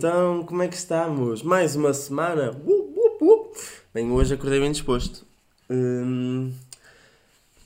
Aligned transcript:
Então, 0.00 0.44
como 0.44 0.62
é 0.62 0.68
que 0.68 0.76
estamos? 0.76 1.42
Mais 1.42 1.76
uma 1.76 1.92
semana? 1.92 2.52
Uh, 2.64 2.70
uh, 2.70 3.22
uh. 3.22 3.52
Bem, 3.92 4.10
hoje 4.10 4.32
acordei 4.32 4.58
bem 4.58 4.72
disposto. 4.72 5.26
Hum, 5.68 6.50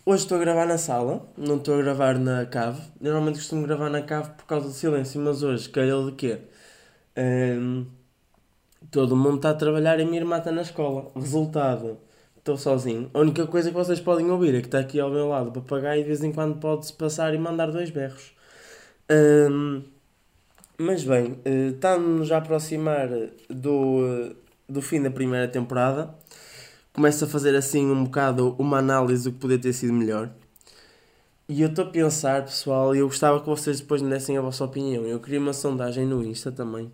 hoje 0.05 0.25
estou 0.25 0.39
a 0.39 0.41
gravar 0.41 0.67
na 0.67 0.77
sala, 0.77 1.29
não 1.39 1.59
estou 1.59 1.79
a 1.79 1.83
gravar 1.83 2.19
na 2.19 2.45
cave. 2.45 2.83
Normalmente 3.01 3.37
costumo 3.37 3.65
gravar 3.65 3.89
na 3.89 4.03
cave 4.03 4.31
por 4.31 4.47
causa 4.47 4.67
do 4.67 4.75
silêncio, 4.75 5.21
mas 5.21 5.45
hoje 5.45 5.69
calhou 5.69 6.11
de 6.11 6.17
quê? 6.17 6.39
Hum, 7.17 7.87
todo 8.91 9.15
mundo 9.15 9.37
está 9.37 9.51
a 9.51 9.55
trabalhar 9.55 10.01
e 10.01 10.05
minha 10.05 10.19
irmã 10.19 10.39
está 10.39 10.51
na 10.51 10.63
escola. 10.63 11.13
Resultado, 11.15 11.99
estou 12.37 12.57
sozinho. 12.57 13.09
A 13.15 13.21
única 13.21 13.47
coisa 13.47 13.69
que 13.71 13.77
vocês 13.77 14.01
podem 14.01 14.29
ouvir 14.29 14.57
é 14.57 14.61
que 14.61 14.67
está 14.67 14.81
aqui 14.81 14.99
ao 14.99 15.09
meu 15.09 15.29
lado 15.29 15.51
o 15.51 15.53
papagaio 15.53 16.01
e 16.01 16.03
de 16.03 16.09
vez 16.09 16.25
em 16.25 16.33
quando 16.33 16.59
pode-se 16.59 16.95
passar 16.95 17.33
e 17.33 17.39
mandar 17.39 17.71
dois 17.71 17.91
berros. 17.91 18.35
Hum, 19.09 19.85
mas 20.79 21.05
bem, 21.05 21.39
eh, 21.45 21.69
estamos 21.69 22.33
a 22.33 22.39
aproximar 22.39 23.09
do, 23.49 24.01
eh, 24.07 24.37
do 24.69 24.83
fim 24.83 25.01
da 25.01 25.11
primeira 25.11 25.47
temporada. 25.47 26.15
Começo 26.93 27.25
a 27.25 27.29
fazer 27.29 27.55
assim 27.55 27.91
um 27.91 28.05
bocado 28.05 28.57
uma 28.59 28.79
análise 28.79 29.25
do 29.25 29.33
que 29.33 29.39
podia 29.39 29.59
ter 29.59 29.73
sido 29.73 29.93
melhor. 29.93 30.31
E 31.49 31.63
eu 31.63 31.69
estou 31.69 31.85
a 31.85 31.91
pensar, 31.91 32.45
pessoal, 32.45 32.95
e 32.95 32.99
eu 32.99 33.07
gostava 33.07 33.41
que 33.41 33.47
vocês 33.47 33.81
depois 33.81 34.03
me 34.03 34.11
dessem 34.11 34.37
a 34.37 34.41
vossa 34.41 34.65
opinião. 34.65 35.05
Eu 35.05 35.21
queria 35.21 35.39
uma 35.39 35.53
sondagem 35.53 36.07
no 36.07 36.25
Insta 36.25 36.51
também. 36.51 36.91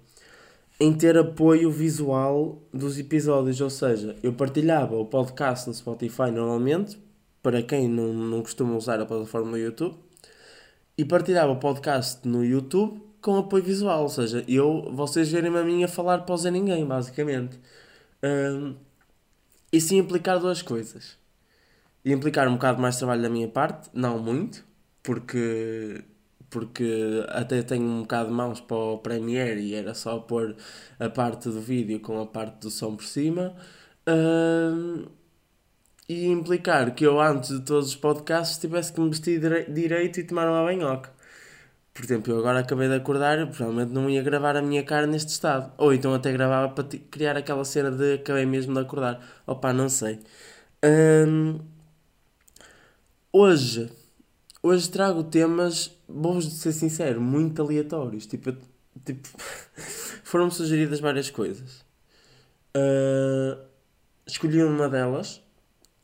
Em 0.79 0.93
ter 0.93 1.17
apoio 1.17 1.71
visual 1.71 2.61
dos 2.73 2.99
episódios, 2.99 3.61
ou 3.61 3.71
seja, 3.71 4.17
eu 4.23 4.33
partilhava 4.33 4.97
o 4.97 5.07
podcast 5.07 5.69
no 5.69 5.75
Spotify 5.75 6.31
normalmente, 6.31 6.99
para 7.43 7.63
quem 7.63 7.89
não, 7.89 8.13
não 8.13 8.43
costuma 8.43 8.77
usar 8.77 9.01
a 9.01 9.07
plataforma 9.07 9.53
do 9.53 9.59
YouTube, 9.59 9.97
e 10.99 11.05
partilhava 11.05 11.53
o 11.53 11.57
podcast 11.57 12.27
no 12.27 12.45
YouTube 12.45 13.10
com 13.21 13.37
apoio 13.37 13.63
visual, 13.63 14.03
ou 14.03 14.09
seja, 14.09 14.45
eu, 14.49 14.91
vocês 14.93 15.31
verem-me 15.31 15.59
a 15.59 15.65
mim 15.65 15.85
a 15.85 15.89
falar 15.89 16.21
para 16.21 16.35
o 16.35 16.51
Ninguém, 16.51 16.87
basicamente. 16.87 17.59
Um, 18.23 18.77
e 19.73 19.81
sim 19.81 19.99
implicar 19.99 20.39
duas 20.39 20.63
coisas. 20.63 21.19
E 22.05 22.13
implicar 22.13 22.49
um 22.49 22.55
bocado 22.55 22.81
mais 22.81 22.97
trabalho 22.97 23.23
da 23.23 23.29
minha 23.29 23.49
parte, 23.49 23.91
não 23.93 24.19
muito, 24.19 24.65
porque, 25.03 26.03
porque 26.49 27.25
até 27.29 27.63
tenho 27.63 27.85
um 27.85 28.01
bocado 28.03 28.31
de 28.31 28.35
mãos 28.35 28.61
para 28.61 28.77
o 28.77 28.99
Premiere 28.99 29.61
e 29.61 29.75
era 29.75 29.95
só 29.95 30.19
pôr 30.19 30.57
a 30.99 31.09
parte 31.09 31.49
do 31.49 31.61
vídeo 31.61 32.01
com 32.01 32.21
a 32.21 32.27
parte 32.27 32.61
do 32.61 32.71
som 32.71 32.97
por 32.97 33.05
cima. 33.05 33.55
Um, 34.09 35.07
e 36.09 36.27
implicar 36.27 36.95
que 36.95 37.07
eu, 37.07 37.21
antes 37.21 37.51
de 37.51 37.65
todos 37.65 37.91
os 37.91 37.97
podcasts, 37.97 38.59
tivesse 38.59 38.93
que 38.93 39.01
me 39.01 39.11
vestir 39.11 39.41
direito 39.69 40.19
e 40.19 40.25
tomar 40.25 40.49
uma 40.49 40.65
banhoca. 40.65 41.13
Por 41.93 42.05
exemplo, 42.05 42.33
eu 42.33 42.39
agora 42.39 42.61
acabei 42.61 42.89
de 42.89 42.95
acordar, 42.95 43.47
provavelmente 43.49 43.93
não 43.93 44.09
ia 44.09 44.23
gravar 44.23 44.57
a 44.57 44.63
minha 44.63 44.83
cara 44.85 45.07
neste 45.07 45.31
estado. 45.31 45.73
Ou 45.77 45.93
então 45.93 46.15
até 46.15 46.33
gravava 46.33 46.73
para 46.73 46.85
criar 47.11 47.37
aquela 47.37 47.65
cena 47.65 47.91
de 47.91 48.15
acabei 48.15 48.47
mesmo 48.47 48.75
de 48.75 48.81
acordar. 48.81 49.21
Opa, 49.47 49.73
não 49.73 49.89
sei. 49.89 50.21
Hum, 50.85 51.61
hoje, 53.33 53.91
hoje 54.63 54.91
trago 54.91 55.25
temas, 55.25 55.91
vou 56.09 56.41
ser 56.41 56.73
sincero, 56.73 57.21
muito 57.21 57.61
aleatórios. 57.61 58.27
Tipo, 58.27 58.57
tipo 59.05 59.29
foram-me 60.25 60.53
sugeridas 60.53 61.01
várias 61.01 61.29
coisas. 61.31 61.85
Uh, 62.77 63.61
escolhi 64.27 64.63
uma 64.63 64.89
delas. 64.89 65.43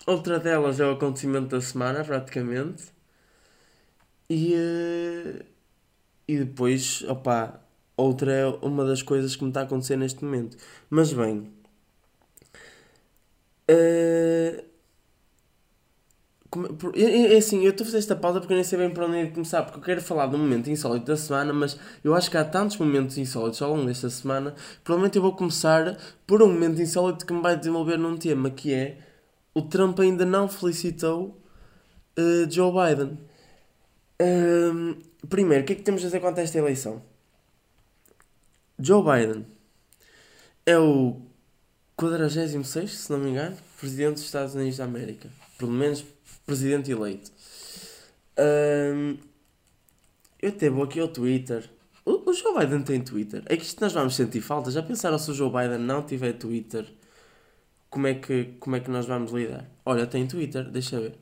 Outra 0.06 0.38
delas 0.38 0.80
é 0.80 0.86
o 0.86 0.92
acontecimento 0.92 1.48
da 1.48 1.60
semana, 1.60 2.04
praticamente. 2.04 2.84
E. 4.28 4.54
Uh, 4.54 5.55
e 6.28 6.38
depois, 6.38 7.02
opá, 7.08 7.60
outra 7.96 8.32
é 8.32 8.46
uma 8.62 8.84
das 8.84 9.02
coisas 9.02 9.36
que 9.36 9.42
me 9.44 9.50
está 9.50 9.60
a 9.60 9.64
acontecer 9.64 9.96
neste 9.96 10.24
momento. 10.24 10.56
Mas 10.90 11.12
bem. 11.12 11.50
Uh, 13.70 14.64
é, 16.94 17.36
assim, 17.36 17.64
eu 17.64 17.70
estou 17.70 17.84
a 17.84 17.86
fazer 17.86 17.98
esta 17.98 18.16
pausa 18.16 18.40
porque 18.40 18.52
eu 18.52 18.56
nem 18.56 18.64
sei 18.64 18.78
bem 18.78 18.90
para 18.90 19.06
onde 19.06 19.16
é 19.16 19.26
começar, 19.26 19.62
porque 19.62 19.78
eu 19.78 19.82
quero 19.82 20.00
falar 20.00 20.26
de 20.26 20.36
um 20.36 20.38
momento 20.38 20.70
insólito 20.70 21.06
da 21.06 21.16
semana, 21.16 21.52
mas 21.52 21.78
eu 22.02 22.14
acho 22.14 22.30
que 22.30 22.36
há 22.36 22.44
tantos 22.44 22.76
momentos 22.78 23.18
insólitos 23.18 23.60
ao 23.60 23.70
longo 23.70 23.86
desta 23.86 24.08
semana. 24.08 24.54
Provavelmente 24.82 25.16
eu 25.16 25.22
vou 25.22 25.34
começar 25.34 25.96
por 26.26 26.42
um 26.42 26.52
momento 26.52 26.80
insólito 26.80 27.26
que 27.26 27.32
me 27.32 27.42
vai 27.42 27.56
desenvolver 27.56 27.98
num 27.98 28.16
tema 28.16 28.50
que 28.50 28.72
é 28.72 28.98
o 29.54 29.62
Trump 29.62 29.98
ainda 30.00 30.24
não 30.24 30.48
felicitou 30.48 31.40
uh, 32.18 32.50
Joe 32.50 32.72
Biden. 32.72 33.18
Um, 34.20 34.96
primeiro, 35.28 35.64
o 35.64 35.66
que 35.66 35.72
é 35.72 35.76
que 35.76 35.82
temos 35.82 36.02
a 36.02 36.06
dizer 36.06 36.20
quanto 36.20 36.38
a 36.38 36.42
esta 36.42 36.58
eleição? 36.58 37.02
Joe 38.78 39.02
Biden 39.02 39.46
é 40.66 40.78
o 40.78 41.20
46, 41.96 42.90
se 42.90 43.10
não 43.10 43.18
me 43.18 43.30
engano, 43.30 43.56
presidente 43.80 44.14
dos 44.14 44.24
Estados 44.24 44.54
Unidos 44.54 44.76
da 44.76 44.84
América. 44.84 45.30
Pelo 45.58 45.72
menos 45.72 46.04
presidente 46.44 46.90
eleito. 46.90 47.32
Um, 48.38 49.16
eu 50.40 50.50
até 50.50 50.68
vou 50.68 50.84
aqui 50.84 51.00
ao 51.00 51.08
Twitter. 51.08 51.68
O, 52.04 52.30
o, 52.30 52.32
Joe 52.32 52.58
Biden 52.58 52.82
tem 52.82 53.00
Twitter. 53.00 53.42
É 53.46 53.56
que 53.56 53.64
isto 53.64 53.80
nós 53.80 53.92
vamos 53.92 54.14
sentir 54.14 54.40
falta. 54.40 54.70
Já 54.70 54.82
pensaram 54.82 55.18
se 55.18 55.30
o 55.30 55.34
Joe 55.34 55.50
Biden 55.50 55.78
não 55.78 56.02
tiver 56.02 56.34
Twitter? 56.34 56.86
Como 57.88 58.06
é 58.06 58.14
que, 58.14 58.54
como 58.60 58.76
é 58.76 58.80
que 58.80 58.90
nós 58.90 59.06
vamos 59.06 59.32
lidar? 59.32 59.64
Olha, 59.84 60.06
tem 60.06 60.26
Twitter, 60.26 60.70
deixa 60.70 61.00
ver. 61.00 61.14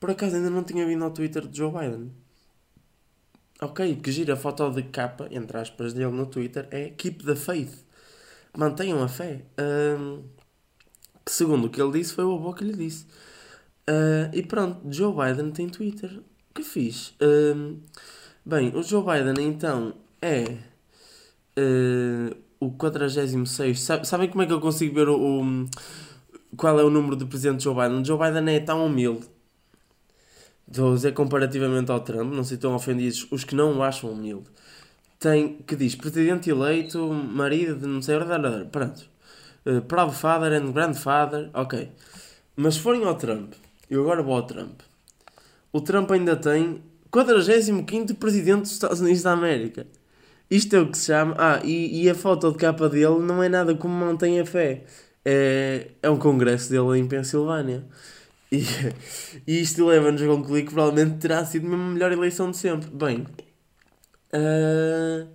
Por 0.00 0.10
acaso 0.10 0.36
ainda 0.36 0.48
não 0.48 0.64
tinha 0.64 0.86
vindo 0.86 1.04
ao 1.04 1.10
Twitter 1.10 1.46
de 1.46 1.58
Joe 1.58 1.70
Biden. 1.70 2.10
Ok, 3.60 3.96
que 3.96 4.12
gira 4.12 4.34
a 4.34 4.36
foto 4.36 4.70
de 4.70 4.84
capa, 4.84 5.26
entre 5.32 5.58
aspas, 5.58 5.92
dele 5.92 6.12
no 6.12 6.26
Twitter 6.26 6.68
é 6.70 6.90
Keep 6.90 7.24
the 7.24 7.34
Faith. 7.34 7.84
Mantenham 8.56 9.02
a 9.02 9.08
fé. 9.08 9.42
Um, 9.58 10.22
que 11.24 11.32
segundo 11.32 11.66
o 11.66 11.70
que 11.70 11.82
ele 11.82 11.92
disse, 11.92 12.14
foi 12.14 12.24
o 12.24 12.34
avô 12.34 12.54
que 12.54 12.62
lhe 12.62 12.72
disse. 12.72 13.04
Uh, 13.88 14.30
e 14.32 14.44
pronto, 14.44 14.80
Joe 14.92 15.12
Biden 15.12 15.50
tem 15.50 15.68
Twitter. 15.68 16.20
Que 16.54 16.62
fiz? 16.62 17.14
Um, 17.20 17.80
bem, 18.46 18.72
o 18.76 18.82
Joe 18.82 19.02
Biden 19.02 19.48
então 19.48 19.94
é 20.22 20.44
uh, 21.58 22.36
o 22.60 22.70
46. 22.70 23.80
Sabem 24.04 24.28
como 24.28 24.42
é 24.42 24.46
que 24.46 24.52
eu 24.52 24.60
consigo 24.60 24.94
ver 24.94 25.08
o, 25.08 25.42
o, 25.42 25.66
qual 26.56 26.78
é 26.78 26.84
o 26.84 26.90
número 26.90 27.16
do 27.16 27.26
presidente 27.26 27.64
Joe 27.64 27.74
Biden? 27.74 28.04
Joe 28.04 28.18
Biden 28.18 28.54
é 28.54 28.60
tão 28.60 28.86
humilde 28.86 29.26
Estou 30.70 30.92
a 30.92 30.94
dizer 30.94 31.14
comparativamente 31.14 31.90
ao 31.90 32.00
Trump, 32.00 32.32
não 32.32 32.44
sei 32.44 32.58
tão 32.58 32.74
ofendidos 32.74 33.26
os 33.30 33.42
que 33.42 33.54
não 33.54 33.78
o 33.78 33.82
acham 33.82 34.10
humilde. 34.10 34.46
Tem, 35.18 35.56
que 35.66 35.74
diz, 35.74 35.94
presidente 35.94 36.50
eleito, 36.50 37.12
marido 37.12 37.74
de 37.76 37.86
não 37.86 38.02
sei, 38.02 38.16
pronto. 38.70 39.08
Uh, 39.66 39.80
proud 39.82 40.14
father 40.14 40.52
and 40.52 40.72
grandfather, 40.72 41.50
ok. 41.54 41.90
Mas 42.54 42.74
se 42.74 42.80
forem 42.80 43.04
ao 43.04 43.14
Trump, 43.14 43.54
eu 43.90 44.02
agora 44.02 44.22
vou 44.22 44.34
ao 44.34 44.42
Trump. 44.42 44.80
O 45.72 45.80
Trump 45.80 46.10
ainda 46.10 46.36
tem 46.36 46.82
45 47.10 48.14
presidente 48.14 48.62
dos 48.62 48.72
Estados 48.72 49.00
Unidos 49.00 49.22
da 49.22 49.32
América. 49.32 49.86
Isto 50.50 50.76
é 50.76 50.80
o 50.80 50.90
que 50.90 50.98
se 50.98 51.06
chama. 51.06 51.34
Ah, 51.38 51.60
e, 51.64 52.04
e 52.04 52.10
a 52.10 52.14
foto 52.14 52.50
de 52.52 52.58
capa 52.58 52.88
dele 52.88 53.20
não 53.20 53.42
é 53.42 53.48
nada 53.48 53.74
como 53.74 53.94
mantém 53.94 54.40
a 54.40 54.46
fé. 54.46 54.84
É, 55.24 55.88
é 56.02 56.10
um 56.10 56.18
congresso 56.18 56.70
dele 56.70 56.98
em 56.98 57.06
Pensilvânia. 57.06 57.84
E, 58.52 58.64
e 59.46 59.60
isto 59.60 59.84
leva-nos 59.84 60.22
a 60.22 60.26
concluir 60.26 60.64
que 60.64 60.72
provavelmente 60.72 61.18
terá 61.18 61.44
sido 61.44 61.66
a 61.72 61.76
melhor 61.76 62.12
eleição 62.12 62.50
de 62.50 62.56
sempre. 62.56 62.88
Bem, 62.90 63.26
uh... 64.32 65.28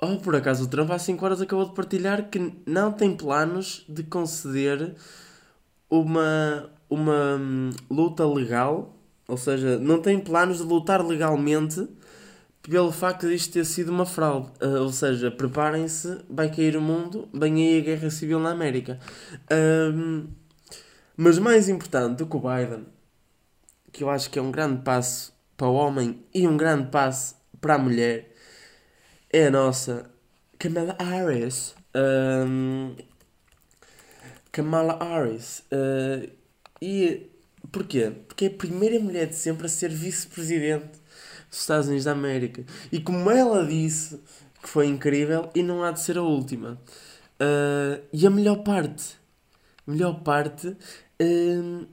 oh, 0.00 0.16
por 0.18 0.36
acaso 0.36 0.64
o 0.64 0.68
Trump 0.68 0.90
há 0.92 0.98
5 0.98 1.24
horas 1.24 1.40
acabou 1.40 1.66
de 1.66 1.74
partilhar 1.74 2.30
que 2.30 2.52
não 2.64 2.92
tem 2.92 3.16
planos 3.16 3.84
de 3.88 4.04
conceder 4.04 4.94
uma, 5.90 6.70
uma 6.88 7.36
hum, 7.36 7.70
luta 7.90 8.24
legal, 8.26 8.96
ou 9.26 9.36
seja, 9.36 9.78
não 9.78 10.00
tem 10.00 10.20
planos 10.20 10.58
de 10.58 10.64
lutar 10.64 11.04
legalmente 11.04 11.88
pelo 12.62 12.92
facto 12.92 13.26
de 13.26 13.34
isto 13.34 13.52
ter 13.52 13.64
sido 13.64 13.90
uma 13.90 14.06
fraude. 14.06 14.48
Uh, 14.62 14.82
ou 14.82 14.92
seja, 14.92 15.30
preparem-se, 15.30 16.18
vai 16.30 16.48
cair 16.48 16.76
o 16.76 16.80
mundo, 16.80 17.28
vem 17.34 17.56
aí 17.56 17.78
a 17.78 17.84
guerra 17.84 18.10
civil 18.10 18.38
na 18.38 18.50
América. 18.50 18.98
Uh, 19.50 20.28
mas 21.16 21.38
mais 21.38 21.68
importante 21.68 22.18
do 22.18 22.26
que 22.26 22.36
o 22.36 22.40
Biden, 22.40 22.86
que 23.92 24.02
eu 24.02 24.10
acho 24.10 24.30
que 24.30 24.38
é 24.38 24.42
um 24.42 24.50
grande 24.50 24.82
passo 24.82 25.32
para 25.56 25.66
o 25.68 25.74
homem 25.74 26.24
e 26.34 26.48
um 26.48 26.56
grande 26.56 26.90
passo 26.90 27.36
para 27.60 27.74
a 27.74 27.78
mulher, 27.78 28.34
é 29.30 29.46
a 29.46 29.50
nossa 29.50 30.10
Kamala 30.58 30.96
Harris. 30.98 31.74
Um, 31.94 32.94
Kamala 34.50 34.98
Harris. 35.02 35.62
Uh, 35.72 36.30
e 36.80 37.30
porquê? 37.70 38.12
Porque 38.26 38.46
é 38.46 38.48
a 38.48 38.50
primeira 38.50 38.98
mulher 38.98 39.26
de 39.26 39.36
sempre 39.36 39.66
a 39.66 39.68
ser 39.68 39.90
vice-presidente 39.90 40.98
dos 41.50 41.60
Estados 41.60 41.86
Unidos 41.86 42.04
da 42.04 42.12
América. 42.12 42.64
E 42.90 43.00
como 43.00 43.30
ela 43.30 43.66
disse 43.66 44.20
que 44.62 44.68
foi 44.68 44.86
incrível, 44.86 45.50
e 45.54 45.62
não 45.62 45.82
há 45.82 45.90
de 45.90 46.00
ser 46.00 46.16
a 46.16 46.22
última. 46.22 46.80
Uh, 47.40 48.02
e 48.12 48.26
a 48.26 48.30
melhor 48.30 48.62
parte 48.62 49.20
melhor 49.86 50.22
parte 50.22 50.76
hum, 51.20 51.86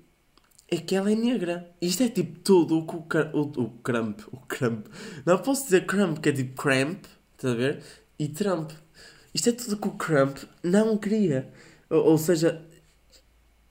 é 0.70 0.78
que 0.78 0.96
ela 0.96 1.12
é 1.12 1.16
negra. 1.16 1.70
Isto 1.82 2.04
é 2.04 2.10
tipo 2.10 2.40
tudo 2.40 2.78
o 2.78 2.86
que 2.86 2.96
o, 2.96 3.40
o, 3.40 3.64
o 3.64 3.70
Crump. 3.84 4.22
O 4.32 4.38
Crump. 4.38 4.88
Não 5.26 5.38
posso 5.40 5.66
dizer 5.66 5.86
Crump, 5.86 6.20
que 6.20 6.30
é 6.30 6.32
tipo 6.32 6.62
Cramp, 6.62 7.06
Estás 7.40 7.54
a 7.54 7.58
ver? 7.58 7.82
E 8.20 8.28
Trump. 8.28 8.72
Isto 9.34 9.50
é 9.50 9.52
tudo 9.54 9.78
que 9.78 9.88
o 9.88 9.92
Trump 9.92 10.40
não 10.62 10.98
queria. 10.98 11.50
Ou, 11.90 12.12
ou 12.12 12.18
seja, 12.18 12.62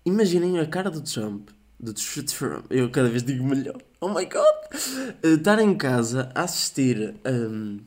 imaginem 0.07 0.59
a 0.59 0.67
cara 0.67 0.91
do 0.91 1.03
Trump. 1.03 1.51
Do 1.79 1.93
Trump. 1.93 2.65
Eu 2.71 2.91
cada 2.91 3.11
vez 3.11 3.23
digo 3.23 3.45
melhor. 3.45 3.77
Oh 4.01 4.09
my 4.09 4.25
god! 4.25 5.23
Uh, 5.23 5.35
estar 5.37 5.59
em 5.59 5.77
casa 5.77 6.33
a 6.35 6.45
assistir 6.45 7.15
um, 7.27 7.81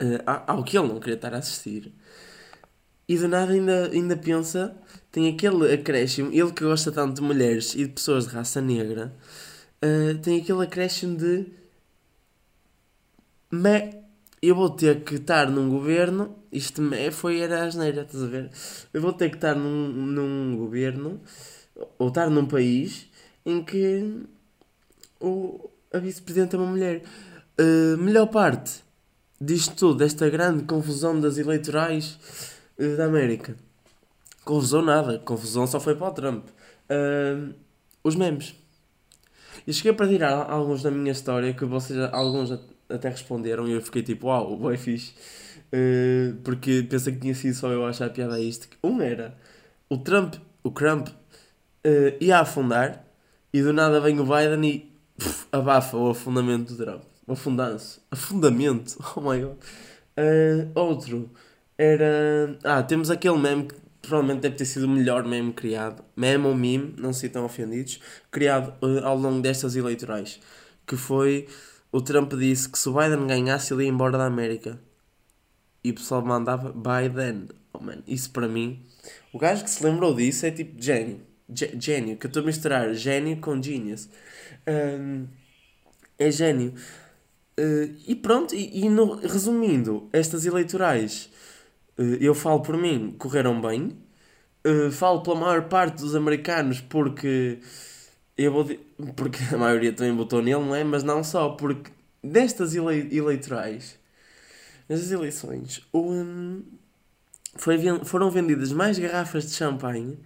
uh, 0.00 0.42
ao 0.46 0.64
que 0.64 0.78
ele 0.78 0.88
não 0.88 0.98
queria 0.98 1.16
estar 1.16 1.34
a 1.34 1.38
assistir. 1.38 1.92
E 3.08 3.18
do 3.18 3.28
nada 3.28 3.52
ainda, 3.52 3.90
ainda 3.90 4.16
pensa, 4.16 4.74
tem 5.12 5.28
aquele 5.28 5.72
acréscimo, 5.72 6.32
ele 6.32 6.52
que 6.52 6.64
gosta 6.64 6.90
tanto 6.90 7.16
de 7.16 7.22
mulheres 7.22 7.74
e 7.74 7.84
de 7.84 7.88
pessoas 7.88 8.26
de 8.26 8.34
raça 8.34 8.60
negra, 8.60 9.14
uh, 9.82 10.18
tem 10.18 10.40
aquele 10.40 10.62
acréscimo 10.62 11.16
de. 11.16 11.46
Me, 13.50 13.94
eu 14.40 14.54
vou 14.54 14.70
ter 14.70 15.04
que 15.04 15.16
estar 15.16 15.50
num 15.50 15.68
governo, 15.68 16.34
isto 16.50 16.80
me 16.80 17.10
foi 17.10 17.40
era 17.40 17.62
a 17.62 17.66
asneira, 17.66 18.02
estás 18.02 18.24
a 18.24 18.26
ver? 18.26 18.50
Eu 18.92 19.00
vou 19.02 19.12
ter 19.12 19.28
que 19.28 19.36
estar 19.36 19.54
num, 19.54 19.88
num 19.88 20.56
governo, 20.56 21.20
ou 21.98 22.08
estar 22.08 22.30
num 22.30 22.46
país, 22.46 23.06
em 23.44 23.62
que 23.62 24.22
o, 25.20 25.70
a 25.92 25.98
vice-presidente 25.98 26.56
é 26.56 26.58
uma 26.58 26.70
mulher. 26.70 27.02
Uh, 27.60 27.96
melhor 27.98 28.26
parte 28.26 28.82
disto 29.40 29.74
tudo, 29.76 29.98
desta 29.98 30.28
grande 30.28 30.64
confusão 30.64 31.20
das 31.20 31.38
eleitorais 31.38 32.18
da 32.78 33.04
América. 33.04 33.56
Confusão 34.44 34.82
nada, 34.82 35.18
confusão 35.18 35.66
só 35.66 35.80
foi 35.80 35.94
para 35.94 36.08
o 36.08 36.12
Trump. 36.12 36.46
Uh, 36.90 37.54
os 38.02 38.14
memes. 38.14 38.54
Eu 39.66 39.72
cheguei 39.72 39.92
a 39.92 39.94
partilhar 39.94 40.50
alguns 40.50 40.82
da 40.82 40.90
minha 40.90 41.12
história 41.12 41.54
que 41.54 41.64
vocês, 41.64 41.98
alguns 42.12 42.52
até 42.88 43.08
responderam 43.08 43.66
e 43.66 43.72
eu 43.72 43.80
fiquei 43.80 44.02
tipo, 44.02 44.26
uau, 44.26 44.48
wow, 44.48 44.56
boi 44.56 44.76
fixe. 44.76 45.14
Uh, 45.72 46.36
porque 46.44 46.82
pensei 46.88 47.14
que 47.14 47.20
tinha 47.20 47.34
sido 47.34 47.54
só 47.54 47.68
eu 47.70 47.84
a 47.84 47.88
achar 47.88 48.06
a 48.06 48.10
piada 48.10 48.34
a 48.34 48.40
isto. 48.40 48.68
Um 48.82 49.00
era 49.00 49.36
o 49.88 49.96
Trump, 49.96 50.34
o 50.62 50.70
Trump 50.70 51.08
uh, 51.08 52.16
ia 52.20 52.40
afundar 52.40 53.04
e 53.52 53.62
do 53.62 53.72
nada 53.72 54.00
vem 54.00 54.20
o 54.20 54.24
Biden 54.24 54.64
e 54.68 54.92
puf, 55.16 55.46
abafa 55.50 55.96
o 55.96 56.10
afundamento 56.10 56.74
do 56.74 56.84
Trump. 56.84 57.02
O 57.26 57.32
afundanço. 57.32 58.02
Afundamento. 58.10 58.98
Oh 59.16 59.20
my 59.20 59.40
god. 59.40 59.56
Uh, 60.16 60.70
outro 60.74 61.30
era. 61.78 62.58
Ah, 62.64 62.82
temos 62.82 63.10
aquele 63.10 63.38
meme 63.38 63.68
que 63.68 63.74
provavelmente 64.02 64.40
deve 64.42 64.56
ter 64.56 64.64
sido 64.64 64.84
o 64.84 64.88
melhor 64.88 65.24
meme 65.24 65.52
criado. 65.52 66.04
Meme 66.16 66.46
ou 66.46 66.54
meme, 66.54 66.94
não 66.98 67.12
se 67.12 67.28
tão 67.28 67.44
ofendidos. 67.44 68.00
Criado 68.30 68.74
uh, 68.82 69.04
ao 69.04 69.16
longo 69.16 69.40
destas 69.40 69.76
eleitorais. 69.76 70.40
Que 70.86 70.96
foi. 70.96 71.48
O 71.90 72.00
Trump 72.00 72.32
disse 72.34 72.68
que 72.68 72.78
se 72.78 72.88
o 72.88 72.94
Biden 72.94 73.26
ganhasse, 73.26 73.72
ele 73.72 73.84
ia 73.84 73.88
embora 73.88 74.18
da 74.18 74.26
América. 74.26 74.78
E 75.82 75.90
o 75.90 75.94
pessoal 75.94 76.24
mandava 76.24 76.72
Biden. 76.72 77.48
Oh 77.72 77.82
man, 77.82 77.98
isso 78.06 78.30
para 78.30 78.48
mim. 78.48 78.84
O 79.32 79.38
gajo 79.38 79.64
que 79.64 79.70
se 79.70 79.84
lembrou 79.84 80.14
disso 80.14 80.46
é 80.46 80.50
tipo 80.50 80.80
gênio. 80.82 81.20
Gênio, 81.48 82.16
que 82.16 82.26
eu 82.26 82.28
estou 82.28 82.42
a 82.42 82.46
misturar 82.46 82.94
gênio 82.94 83.36
com 83.36 83.62
genius. 83.62 84.08
Um, 84.66 85.26
é 86.18 86.30
gênio. 86.30 86.74
Uh, 87.58 87.94
e 88.06 88.14
pronto, 88.14 88.54
e, 88.54 88.84
e 88.84 88.88
no, 88.88 89.16
resumindo, 89.16 90.08
estas 90.12 90.46
eleitorais, 90.46 91.28
eu 91.96 92.34
falo 92.34 92.60
por 92.60 92.76
mim, 92.76 93.14
correram 93.18 93.60
bem. 93.60 93.96
Uh, 94.66 94.90
falo 94.90 95.22
pela 95.22 95.36
maior 95.36 95.68
parte 95.68 95.98
dos 95.98 96.14
americanos 96.14 96.80
porque 96.80 97.58
eu 98.36 98.50
vou 98.50 98.66
porque 99.14 99.38
a 99.52 99.58
maioria 99.58 99.92
também 99.92 100.16
votou 100.16 100.42
nele, 100.42 100.60
não 100.60 100.74
é? 100.74 100.82
Mas 100.84 101.02
não 101.02 101.22
só, 101.22 101.50
porque 101.50 101.90
destas 102.22 102.74
ele 102.74 103.14
eleitorais, 103.16 103.98
nestas 104.88 105.10
eleições, 105.12 105.82
um, 105.92 106.62
foi, 107.56 107.78
foram 108.04 108.30
vendidas 108.30 108.72
mais 108.72 108.98
garrafas 108.98 109.46
de 109.46 109.52
champanhe 109.52 110.18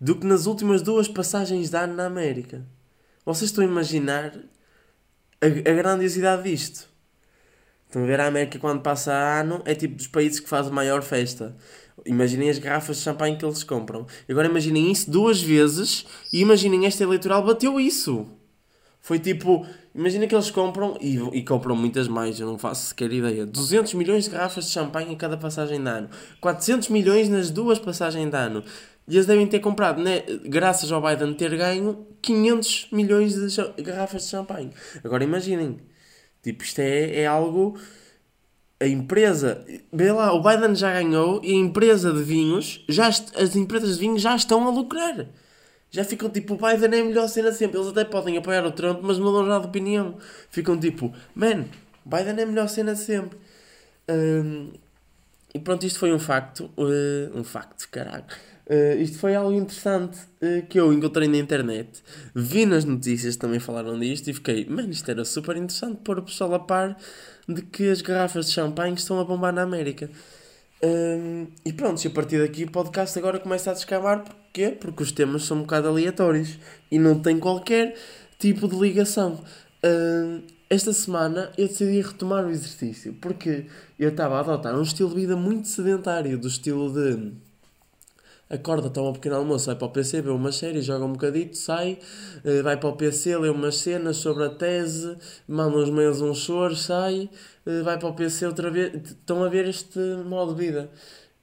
do 0.00 0.18
que 0.18 0.26
nas 0.26 0.46
últimas 0.46 0.82
duas 0.82 1.08
passagens 1.08 1.70
de 1.70 1.76
ano 1.76 1.94
na 1.94 2.06
América. 2.06 2.66
Vocês 3.24 3.50
estão 3.50 3.62
a 3.64 3.66
imaginar 3.66 4.36
a, 5.40 5.46
a 5.46 5.74
grandiosidade 5.74 6.42
disto? 6.42 6.91
Estão 7.92 8.04
a 8.04 8.06
ver 8.06 8.20
a 8.20 8.26
América 8.26 8.58
quando 8.58 8.80
passa 8.80 9.12
ano 9.12 9.60
é 9.66 9.74
tipo 9.74 9.96
dos 9.96 10.06
países 10.06 10.40
que 10.40 10.48
faz 10.48 10.66
a 10.66 10.70
maior 10.70 11.02
festa. 11.02 11.54
Imaginem 12.06 12.48
as 12.48 12.58
garrafas 12.58 12.96
de 12.96 13.02
champanhe 13.02 13.36
que 13.36 13.44
eles 13.44 13.62
compram. 13.62 14.06
Agora 14.26 14.48
imaginem 14.48 14.90
isso 14.90 15.10
duas 15.10 15.42
vezes 15.42 16.06
e 16.32 16.40
imaginem 16.40 16.86
esta 16.86 17.02
eleitoral 17.02 17.44
bateu 17.44 17.78
isso. 17.78 18.26
Foi 18.98 19.18
tipo, 19.18 19.66
imagina 19.94 20.26
que 20.26 20.34
eles 20.34 20.50
compram 20.50 20.96
e, 21.02 21.18
e 21.36 21.44
compram 21.44 21.76
muitas 21.76 22.08
mais, 22.08 22.40
eu 22.40 22.46
não 22.46 22.56
faço 22.56 22.86
sequer 22.86 23.12
ideia. 23.12 23.44
200 23.44 23.92
milhões 23.92 24.24
de 24.24 24.30
garrafas 24.30 24.64
de 24.64 24.70
champanhe 24.70 25.12
em 25.12 25.16
cada 25.16 25.36
passagem 25.36 25.78
de 25.78 25.86
ano. 25.86 26.08
400 26.40 26.88
milhões 26.88 27.28
nas 27.28 27.50
duas 27.50 27.78
passagens 27.78 28.30
de 28.30 28.36
ano. 28.38 28.64
E 29.06 29.16
eles 29.16 29.26
devem 29.26 29.46
ter 29.46 29.60
comprado, 29.60 30.02
né, 30.02 30.22
graças 30.46 30.90
ao 30.90 31.02
Biden 31.02 31.34
ter 31.34 31.54
ganho, 31.58 32.06
500 32.22 32.88
milhões 32.90 33.34
de 33.34 33.82
garrafas 33.82 34.22
de 34.22 34.28
champanhe. 34.30 34.70
Agora 35.04 35.22
imaginem, 35.22 35.78
tipo, 36.42 36.62
isto 36.64 36.80
é, 36.80 37.20
é 37.20 37.26
algo. 37.26 37.78
A 38.80 38.86
empresa, 38.86 39.64
vê 39.92 40.10
lá, 40.10 40.32
o 40.32 40.42
Biden 40.42 40.74
já 40.74 40.92
ganhou 40.92 41.40
e 41.44 41.52
a 41.52 41.56
empresa 41.56 42.12
de 42.12 42.22
vinhos, 42.22 42.84
já, 42.88 43.08
as 43.08 43.54
empresas 43.54 43.94
de 43.94 44.00
vinhos 44.00 44.20
já 44.20 44.34
estão 44.34 44.66
a 44.66 44.70
lucrar. 44.70 45.28
Já 45.90 46.04
ficam 46.04 46.28
tipo, 46.30 46.54
o 46.54 46.56
Biden 46.56 46.98
é 46.98 47.02
a 47.02 47.04
melhor 47.04 47.28
cena 47.28 47.52
sempre. 47.52 47.78
Eles 47.78 47.88
até 47.88 48.04
podem 48.04 48.36
apoiar 48.38 48.64
o 48.66 48.72
Trump, 48.72 49.00
mas 49.02 49.18
mudam 49.18 49.46
já 49.46 49.58
de 49.58 49.66
opinião. 49.66 50.16
Ficam 50.50 50.78
tipo, 50.80 51.12
man, 51.34 51.66
Biden 52.04 52.38
é 52.38 52.42
a 52.42 52.46
melhor 52.46 52.68
cena 52.68 52.96
sempre. 52.96 53.38
E 55.54 55.58
pronto, 55.58 55.84
isto 55.84 55.98
foi 55.98 56.12
um 56.12 56.18
facto. 56.18 56.70
Uh, 56.76 57.38
um 57.38 57.44
facto, 57.44 57.88
caralho. 57.90 58.24
Uh, 58.64 58.96
isto 59.00 59.18
foi 59.18 59.34
algo 59.34 59.52
interessante 59.52 60.18
uh, 60.40 60.64
que 60.68 60.78
eu 60.78 60.92
encontrei 60.92 61.26
na 61.26 61.36
internet. 61.36 62.02
Vi 62.34 62.64
nas 62.64 62.84
notícias 62.84 63.34
também 63.36 63.58
falaram 63.58 63.98
disto 63.98 64.28
e 64.30 64.32
fiquei, 64.32 64.64
mano, 64.66 64.90
isto 64.90 65.10
era 65.10 65.24
super 65.24 65.56
interessante 65.56 66.00
pôr 66.04 66.20
o 66.20 66.22
pessoal 66.22 66.54
a 66.54 66.60
par 66.60 66.96
de 67.48 67.62
que 67.62 67.90
as 67.90 68.00
garrafas 68.00 68.46
de 68.46 68.52
champanhe 68.52 68.94
estão 68.94 69.18
a 69.18 69.24
bombar 69.24 69.52
na 69.52 69.62
América. 69.62 70.08
Uh, 70.82 71.48
e 71.64 71.72
pronto, 71.72 72.02
e 72.04 72.06
a 72.06 72.10
partir 72.10 72.38
daqui 72.38 72.64
o 72.64 72.70
podcast 72.70 73.18
agora 73.18 73.40
começa 73.40 73.70
a 73.70 73.74
descamar. 73.74 74.22
Porquê? 74.22 74.70
Porque 74.70 75.02
os 75.02 75.10
temas 75.10 75.42
são 75.42 75.58
um 75.58 75.60
bocado 75.62 75.88
aleatórios 75.88 76.58
e 76.90 76.98
não 76.98 77.18
tem 77.18 77.38
qualquer 77.40 77.96
tipo 78.38 78.68
de 78.68 78.76
ligação. 78.76 79.42
esta 80.70 80.92
semana 80.92 81.50
eu 81.58 81.66
decidi 81.66 82.00
retomar 82.00 82.46
o 82.46 82.50
exercício 82.50 83.12
porque 83.20 83.66
eu 83.98 84.10
estava 84.10 84.36
a 84.36 84.40
adotar 84.40 84.76
um 84.76 84.82
estilo 84.82 85.10
de 85.10 85.16
vida 85.16 85.36
muito 85.36 85.68
sedentário, 85.68 86.38
do 86.38 86.48
estilo 86.48 86.92
de 86.92 87.32
acorda, 88.52 88.90
toma 88.90 89.10
um 89.10 89.12
pequeno 89.14 89.36
almoço, 89.36 89.66
vai 89.66 89.76
para 89.76 89.86
o 89.86 89.90
PC, 89.90 90.20
vê 90.22 90.30
uma 90.30 90.52
série, 90.52 90.82
joga 90.82 91.04
um 91.04 91.12
bocadito, 91.12 91.56
sai, 91.56 91.98
eh, 92.44 92.62
vai 92.62 92.76
para 92.76 92.88
o 92.90 92.92
PC, 92.96 93.36
lê 93.38 93.48
umas 93.48 93.76
cenas 93.76 94.18
sobre 94.18 94.44
a 94.44 94.50
tese, 94.50 95.16
manda 95.48 95.76
uns 95.78 95.90
mails, 95.90 96.20
uns 96.20 96.38
choros, 96.38 96.82
sai, 96.82 97.30
eh, 97.66 97.82
vai 97.82 97.98
para 97.98 98.08
o 98.08 98.14
PC 98.14 98.46
outra 98.46 98.70
vez. 98.70 98.94
Estão 98.94 99.42
a 99.42 99.48
ver 99.48 99.66
este 99.68 99.98
modo 100.26 100.54
de 100.54 100.66
vida. 100.66 100.90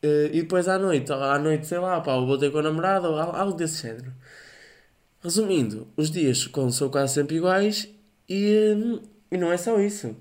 Eh, 0.03 0.29
e 0.33 0.41
depois 0.43 0.67
à 0.67 0.77
noite, 0.77 1.11
à 1.11 1.39
noite, 1.39 1.67
sei 1.67 1.79
lá, 1.79 1.99
pá, 2.01 2.15
vou 2.19 2.37
ter 2.37 2.51
com 2.51 2.59
a 2.59 2.63
namorada 2.63 3.07
algo 3.07 3.53
desse 3.57 3.81
género. 3.81 4.13
Resumindo, 5.21 5.87
os 5.97 6.09
dias 6.11 6.49
são 6.71 6.89
quase 6.89 7.13
sempre 7.13 7.35
iguais 7.37 7.89
e, 8.27 8.99
e 9.31 9.37
não 9.37 9.51
é 9.51 9.57
só 9.57 9.79
isso. 9.79 10.15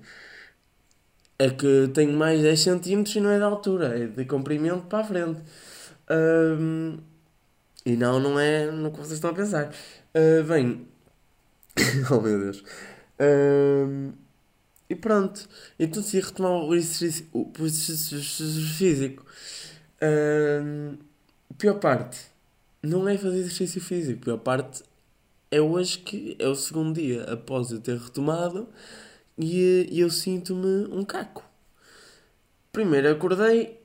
É 1.37 1.49
que 1.49 1.89
tenho 1.93 2.11
mais 2.13 2.41
10 2.41 2.59
cm 2.63 3.03
e 3.15 3.19
não 3.21 3.29
é 3.29 3.37
de 3.37 3.43
altura, 3.43 3.97
é 3.97 4.07
de 4.07 4.25
comprimento 4.25 4.87
para 4.87 4.99
a 4.99 5.03
frente. 5.05 5.39
Um, 6.09 6.97
e 7.85 7.95
não, 7.95 8.19
não 8.19 8.39
é 8.39 8.69
no 8.71 8.91
que 8.91 8.97
vocês 8.97 9.13
estão 9.13 9.31
a 9.31 9.33
pensar. 9.33 9.73
Uh, 10.13 10.43
bem. 10.43 10.87
oh 12.11 12.19
meu 12.19 12.39
Deus. 12.39 12.63
Um, 13.19 14.11
e 14.89 14.95
pronto. 14.95 15.47
Então 15.79 16.01
se 16.01 16.19
retomar 16.19 16.51
o 16.51 16.75
exercício, 16.75 17.27
o 17.33 17.65
exercício 17.65 18.61
físico. 18.75 19.25
Um, 20.01 20.97
pior 21.57 21.75
parte. 21.79 22.27
Não 22.81 23.07
é 23.07 23.17
fazer 23.17 23.39
exercício 23.39 23.81
físico. 23.81 24.21
Pior 24.21 24.37
parte 24.37 24.83
é 25.51 25.61
hoje 25.61 25.99
que 25.99 26.35
é 26.39 26.47
o 26.47 26.55
segundo 26.55 26.93
dia 26.93 27.23
após 27.23 27.71
eu 27.71 27.79
ter 27.79 27.97
retomado 27.97 28.67
e 29.37 29.87
eu 29.91 30.09
sinto-me 30.09 30.87
um 30.93 31.03
caco. 31.03 31.43
Primeiro 32.71 33.09
acordei 33.09 33.78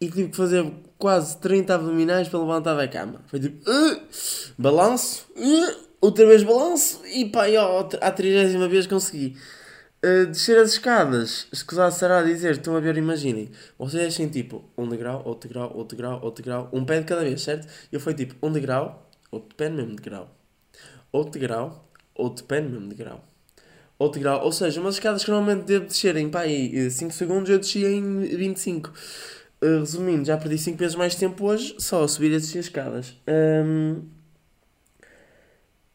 e 0.00 0.10
tive 0.10 0.28
que 0.28 0.36
fazer 0.36 0.70
quase 0.98 1.36
30 1.38 1.74
abdominais 1.74 2.28
para 2.28 2.38
levantar 2.38 2.74
da 2.74 2.88
cama. 2.88 3.20
Foi 3.26 3.40
tipo, 3.40 3.70
uh, 3.70 4.00
balanço, 4.58 5.26
uh, 5.36 5.86
outra 6.00 6.26
vez 6.26 6.42
balanço 6.42 7.02
e 7.06 7.24
pá, 7.26 7.48
e, 7.48 7.56
ó, 7.56 7.88
à 8.00 8.10
30 8.10 8.68
vez 8.68 8.86
consegui. 8.86 9.36
Uh, 10.04 10.26
descer 10.26 10.58
as 10.58 10.72
escadas, 10.72 11.46
escusado 11.52 11.94
será 11.94 12.22
dizer, 12.22 12.52
estão 12.52 12.76
a 12.76 12.80
ver, 12.80 12.96
imaginem, 12.96 13.50
vocês 13.78 14.02
deixem 14.02 14.28
tipo 14.28 14.62
um 14.76 14.88
degrau, 14.88 15.22
outro 15.24 15.48
degrau, 15.48 15.72
outro 15.74 15.96
degrau, 15.96 16.20
outro 16.22 16.44
degrau, 16.44 16.68
um 16.72 16.84
pé 16.84 17.00
de 17.00 17.06
cada 17.06 17.22
vez, 17.22 17.42
certo? 17.42 17.66
Eu 17.90 17.98
fui 17.98 18.14
tipo 18.14 18.34
um 18.46 18.52
degrau, 18.52 19.10
outro 19.30 19.56
pé 19.56 19.68
no 19.68 19.76
mesmo 19.76 19.96
degrau, 19.96 20.30
outro 21.10 21.32
degrau, 21.32 21.88
outro 22.14 22.44
pé 22.44 22.60
no 22.60 22.70
mesmo 22.70 22.88
degrau, 22.88 23.24
outro 23.98 24.20
grau. 24.20 24.44
Ou 24.44 24.52
seja, 24.52 24.80
umas 24.80 24.96
escadas 24.96 25.24
que 25.24 25.30
normalmente 25.30 25.64
devo 25.64 25.86
descer 25.86 26.14
em 26.16 26.28
pá, 26.28 26.40
aí 26.40 26.90
5 26.90 27.12
segundos, 27.12 27.50
eu 27.50 27.58
desci 27.58 27.84
em 27.84 28.20
25. 28.20 28.92
Uh, 29.62 29.80
resumindo, 29.80 30.24
já 30.24 30.36
perdi 30.36 30.58
5 30.58 30.76
vezes 30.76 30.94
mais 30.94 31.14
tempo 31.14 31.46
hoje 31.46 31.74
só 31.78 32.04
a 32.04 32.08
subir 32.08 32.26
e 32.26 32.38
descer 32.38 32.58
escadas. 32.58 33.16
Um, 33.26 34.02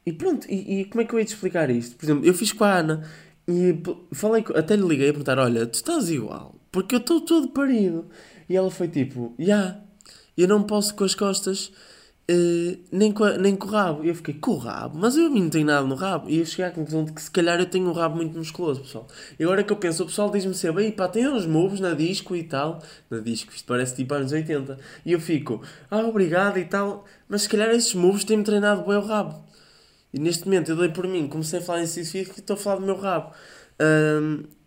e 0.06 0.12
pronto, 0.12 0.48
e, 0.50 0.82
e, 0.82 0.86
como 0.86 1.02
é 1.02 1.06
que 1.06 1.14
eu 1.14 1.20
ia 1.20 1.26
te 1.26 1.34
explicar 1.34 1.70
isto? 1.70 1.96
Por 1.96 2.06
exemplo, 2.06 2.26
eu 2.26 2.34
fiz 2.34 2.52
com 2.52 2.64
a 2.64 2.78
Ana 2.80 3.08
e 3.48 3.78
falei, 4.14 4.44
até 4.56 4.76
lhe 4.76 4.88
liguei 4.88 5.10
a 5.10 5.14
perguntar: 5.14 5.38
Olha, 5.38 5.66
tu 5.68 5.76
estás 5.76 6.10
igual, 6.10 6.56
porque 6.72 6.96
eu 6.96 7.00
estou 7.00 7.22
todo 7.22 7.50
parido. 7.50 8.08
E 8.50 8.56
ela 8.56 8.72
foi 8.72 8.88
tipo: 8.88 9.36
Já, 9.38 9.46
yeah, 9.46 9.84
eu 10.38 10.48
não 10.48 10.64
posso 10.64 10.96
com 10.96 11.04
as 11.04 11.14
costas 11.14 11.72
Uh, 12.32 12.80
nem, 12.92 13.14
nem 13.40 13.56
com 13.58 13.68
o 13.68 13.70
rabo. 13.70 14.06
E 14.06 14.08
eu 14.08 14.16
fiquei, 14.16 14.34
com 14.36 14.52
o 14.52 14.58
rabo? 14.58 14.98
Mas 14.98 15.18
eu 15.18 15.30
não 15.30 15.50
tenho 15.50 15.66
nada 15.66 15.86
no 15.86 15.96
rabo. 15.96 16.30
E 16.30 16.40
eu 16.40 16.46
cheguei 16.46 16.66
à 16.66 16.72
conclusão 16.72 17.04
de 17.04 17.12
que 17.12 17.22
se 17.22 17.30
calhar 17.30 17.60
eu 17.60 17.66
tenho 17.66 17.90
um 17.90 17.92
rabo 17.92 18.16
muito 18.16 18.38
musculoso, 18.38 18.82
pessoal. 18.82 19.08
E 19.38 19.44
agora 19.44 19.64
que 19.64 19.74
eu 19.74 19.76
penso, 19.76 20.04
o 20.04 20.06
pessoal 20.06 20.30
diz-me 20.32 20.54
sempre, 20.54 20.86
aí 20.86 20.92
pá, 20.92 21.10
tem 21.10 21.28
uns 21.28 21.46
moves 21.46 21.82
na 21.82 21.94
disco 21.94 22.36
e 22.36 22.44
tal. 22.44 22.82
Na 23.10 23.20
disco, 23.20 23.52
isto 23.54 23.66
parece 23.66 23.96
tipo 23.96 24.14
anos 24.14 24.32
80. 24.32 24.78
E 25.06 25.12
eu 25.12 25.20
fico, 25.20 25.62
ah, 25.90 26.00
obrigado 26.00 26.58
e 26.58 26.66
tal. 26.66 27.06
Mas 27.28 27.44
se 27.44 27.50
calhar 27.50 27.70
esses 27.72 27.94
moves 27.94 28.24
têm-me 28.24 28.44
treinado 28.44 28.86
bem 28.86 28.96
o 28.96 29.02
rabo. 29.02 29.44
E 30.14 30.20
neste 30.20 30.46
momento 30.46 30.70
eu 30.72 30.78
dei 30.78 30.90
por 30.90 31.08
mim, 31.08 31.28
comecei 31.28 31.60
a 31.60 31.62
falar 31.62 31.84
em 31.84 31.88
físico 31.88 32.34
e 32.38 32.40
estou 32.40 32.54
a 32.54 32.58
falar 32.58 32.78
do 32.78 32.86
meu 32.86 32.96
rabo. 32.96 33.34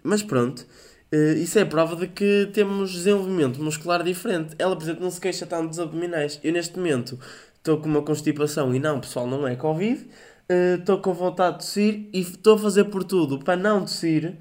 Mas 0.02 0.22
pronto. 0.22 0.66
Uh, 1.14 1.36
isso 1.36 1.56
é 1.60 1.64
prova 1.64 1.94
de 1.94 2.08
que 2.08 2.50
temos 2.52 2.92
desenvolvimento 2.92 3.62
muscular 3.62 4.02
diferente. 4.02 4.56
Ela, 4.58 4.74
por 4.74 4.82
exemplo, 4.82 5.04
não 5.04 5.10
se 5.12 5.20
queixa 5.20 5.46
tanto 5.46 5.68
dos 5.68 5.78
abdominais. 5.78 6.40
Eu, 6.42 6.52
neste 6.52 6.76
momento, 6.76 7.20
estou 7.64 7.78
com 7.78 7.88
uma 7.88 8.02
constipação 8.02 8.74
e 8.74 8.78
não, 8.78 9.00
pessoal, 9.00 9.26
não 9.26 9.48
é 9.48 9.56
Covid. 9.56 10.06
Eh, 10.46 10.76
estou 10.78 10.98
uh, 10.98 11.00
com 11.00 11.14
vontade 11.14 11.54
de 11.54 11.64
tossir 11.64 12.08
e 12.12 12.20
estou 12.20 12.56
a 12.56 12.58
fazer 12.58 12.84
por 12.84 13.02
tudo 13.02 13.38
para 13.38 13.56
não 13.56 13.80
tossir, 13.80 14.36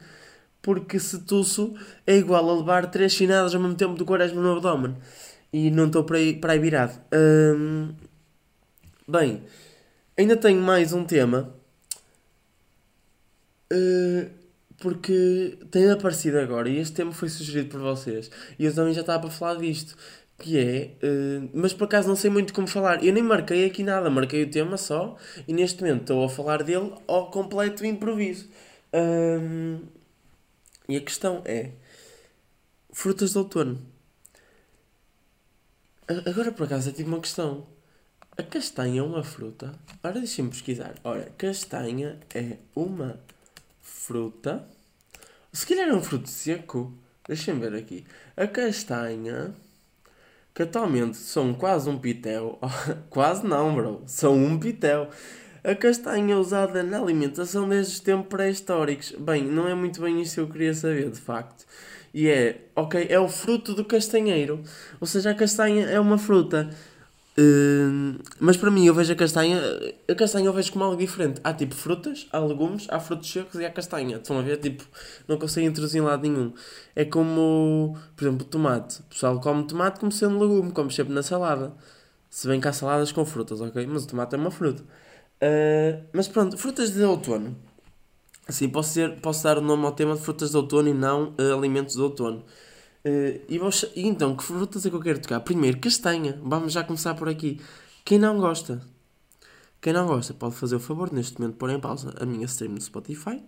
porque 0.62 1.00
se 1.00 1.20
tosso 1.20 1.74
é 2.06 2.18
igual 2.18 2.50
a 2.50 2.54
levar 2.58 2.92
três 2.92 3.14
chinadas 3.14 3.56
ao 3.56 3.62
mesmo 3.62 3.76
tempo 3.76 3.96
do 3.96 4.06
quaresma 4.06 4.42
no 4.42 4.58
abdômen. 4.58 4.98
E 5.54 5.72
não 5.72 5.88
estou 5.88 6.04
para 6.04 6.18
aí, 6.18 6.36
para 6.36 6.54
aí 6.54 6.60
virado. 6.60 7.00
Um, 7.14 7.94
bem, 9.08 9.44
ainda 10.18 10.36
tenho 10.36 10.62
mais 10.62 10.92
um 10.92 11.06
tema. 11.06 11.56
Uh, 13.72 14.30
porque 14.80 15.58
tem 15.72 15.90
aparecido 15.90 16.38
agora 16.40 16.68
e 16.68 16.78
este 16.78 16.96
tema 16.96 17.14
foi 17.14 17.30
sugerido 17.30 17.70
por 17.70 17.80
vocês. 17.80 18.30
E 18.60 18.66
eu 18.66 18.76
também 18.76 18.94
já 18.94 19.00
estava 19.00 19.22
para 19.22 19.30
falar 19.32 19.56
disto 19.56 19.96
que 20.38 20.58
é, 20.58 20.98
uh, 21.06 21.50
mas 21.54 21.74
por 21.74 21.86
acaso 21.86 22.08
não 22.08 22.16
sei 22.16 22.30
muito 22.30 22.54
como 22.54 22.68
falar. 22.68 23.04
Eu 23.04 23.14
nem 23.14 23.24
marquei 23.24 23.66
aqui 23.66 23.84
nada, 23.84 24.10
marquei 24.10 24.44
o 24.44 24.50
tema 24.50 24.78
só 24.78 25.18
e 25.48 25.54
neste 25.54 25.82
momento 25.82 26.02
estou 26.02 26.26
a 26.26 26.30
falar 26.30 26.64
dele 26.64 26.94
ao 27.08 27.32
completo 27.32 27.86
improviso. 27.86 28.50
Um, 28.94 29.80
e 30.88 30.98
a 30.98 31.02
questão 31.02 31.42
é: 31.46 31.72
frutas 32.92 33.32
de 33.32 33.38
outono. 33.38 33.80
Agora 36.26 36.52
por 36.52 36.66
acaso 36.66 36.90
é 36.90 36.92
tipo 36.92 37.10
uma 37.10 37.22
questão. 37.22 37.66
A 38.36 38.44
castanha 38.44 39.00
é 39.00 39.04
uma 39.04 39.24
fruta? 39.24 39.74
Ora 40.04 40.20
deixem-me 40.20 40.50
pesquisar. 40.50 40.96
Ora, 41.04 41.32
castanha 41.38 42.20
é 42.34 42.58
uma 42.76 43.20
fruta. 43.82 44.68
Se 45.52 45.68
calhar 45.68 45.88
é 45.88 45.94
um 45.94 46.02
fruto 46.02 46.28
seco. 46.30 46.92
Deixem-me 47.28 47.60
ver 47.62 47.76
aqui. 47.76 48.06
A 48.36 48.48
castanha 48.48 49.56
que 50.54 50.64
atualmente 50.64 51.18
são 51.18 51.54
quase 51.54 51.90
um 51.90 51.98
pitel. 51.98 52.60
quase 53.10 53.46
não, 53.46 53.74
bro. 53.74 54.04
São 54.06 54.36
um 54.36 54.58
pitel. 54.58 55.10
A 55.64 55.74
castanha 55.74 56.38
usada 56.38 56.84
na 56.84 57.00
alimentação 57.00 57.68
desde 57.68 57.94
os 57.94 58.00
tempos 58.00 58.28
pré-históricos. 58.28 59.14
Bem, 59.18 59.46
não 59.46 59.68
é 59.68 59.74
muito 59.74 60.02
bem 60.02 60.22
isso 60.22 60.36
que 60.36 60.42
eu 60.42 60.48
queria 60.48 60.74
saber, 60.74 61.10
de 61.10 61.20
facto. 61.20 61.66
E 62.14 62.28
é, 62.28 62.68
ok, 62.76 63.08
é 63.10 63.20
o 63.20 63.28
fruto 63.28 63.74
do 63.74 63.84
castanheiro. 63.84 64.62
Ou 65.00 65.08
seja, 65.08 65.32
a 65.32 65.34
castanha 65.34 65.86
é 65.88 66.00
uma 66.00 66.18
fruta. 66.18 66.70
Uh, 67.36 68.22
mas 68.40 68.56
para 68.58 68.70
mim 68.70 68.86
eu 68.86 68.94
vejo 68.94 69.12
a 69.12 69.16
castanha, 69.16 69.60
a 70.08 70.14
castanha 70.14 70.46
eu 70.46 70.54
vejo 70.54 70.72
como 70.72 70.86
algo 70.86 70.98
diferente. 70.98 71.42
Há 71.44 71.54
tipo 71.54 71.74
frutas, 71.74 72.28
há 72.32 72.40
legumes, 72.40 72.86
há 72.90 73.00
frutos 73.00 73.32
secos 73.32 73.60
e 73.60 73.66
há 73.66 73.72
castanha. 73.72 74.18
Estão 74.18 74.38
a 74.38 74.42
ver? 74.42 74.58
Tipo, 74.58 74.84
não 75.28 75.38
consigo 75.38 75.66
introduzir 75.68 76.02
em 76.02 76.06
lado 76.06 76.22
nenhum. 76.22 76.54
É 76.96 77.06
como, 77.06 77.98
por 78.16 78.26
exemplo, 78.26 78.46
tomate. 78.46 79.00
O 79.02 79.04
pessoal 79.04 79.40
come 79.40 79.64
tomate 79.66 80.00
como 80.00 80.12
sendo 80.12 80.40
legume, 80.40 80.72
come 80.72 80.92
sempre 80.92 81.14
na 81.14 81.24
salada. 81.24 81.74
Se 82.30 82.48
bem 82.48 82.60
que 82.62 82.68
há 82.68 82.74
saladas 82.74 83.12
com 83.12 83.26
frutas, 83.26 83.62
ok? 83.62 83.86
Mas 83.88 84.06
o 84.06 84.08
tomate 84.08 84.36
é 84.36 84.38
uma 84.38 84.52
fruta. 84.52 84.84
Uh, 85.42 86.04
mas 86.14 86.28
pronto, 86.28 86.58
frutas 86.58 86.92
de 86.92 87.04
outono. 87.04 87.56
Assim, 88.48 88.70
posso, 88.70 88.90
dizer, 88.90 89.20
posso 89.22 89.44
dar 89.44 89.58
o 89.58 89.62
nome 89.62 89.86
ao 89.86 89.92
tema 89.94 90.16
de 90.16 90.22
frutas 90.22 90.52
de 90.52 90.58
outono 90.58 90.90
e 90.90 90.94
não 90.94 91.34
uh, 91.40 91.58
alimentos 91.58 91.96
de 91.96 92.02
outono. 92.02 92.44
Uh, 93.06 93.42
e, 93.50 93.60
vos, 93.60 93.84
e 93.96 94.08
então, 94.08 94.36
que 94.36 94.44
frutas 94.44 94.86
é 94.86 94.90
que 94.90 94.96
eu 94.96 95.02
quero 95.02 95.20
tocar? 95.20 95.40
Primeiro, 95.42 95.80
castanha. 95.80 96.40
Vamos 96.42 96.72
já 96.72 96.84
começar 96.84 97.14
por 97.16 97.28
aqui. 97.28 97.60
Quem 98.06 98.18
não 98.18 98.38
gosta? 98.40 98.82
Quem 99.82 99.92
não 99.92 100.08
gosta 100.08 100.34
pode 100.34 100.56
fazer 100.56 100.78
o 100.78 100.80
favor 100.80 101.12
neste 101.12 101.40
momento 101.40 101.58
pôr 101.58 101.70
em 101.70 101.80
pausa 101.80 102.14
a 102.18 102.26
minha 102.26 102.46
stream 102.46 102.72
no 102.72 102.82
Spotify 102.82 103.44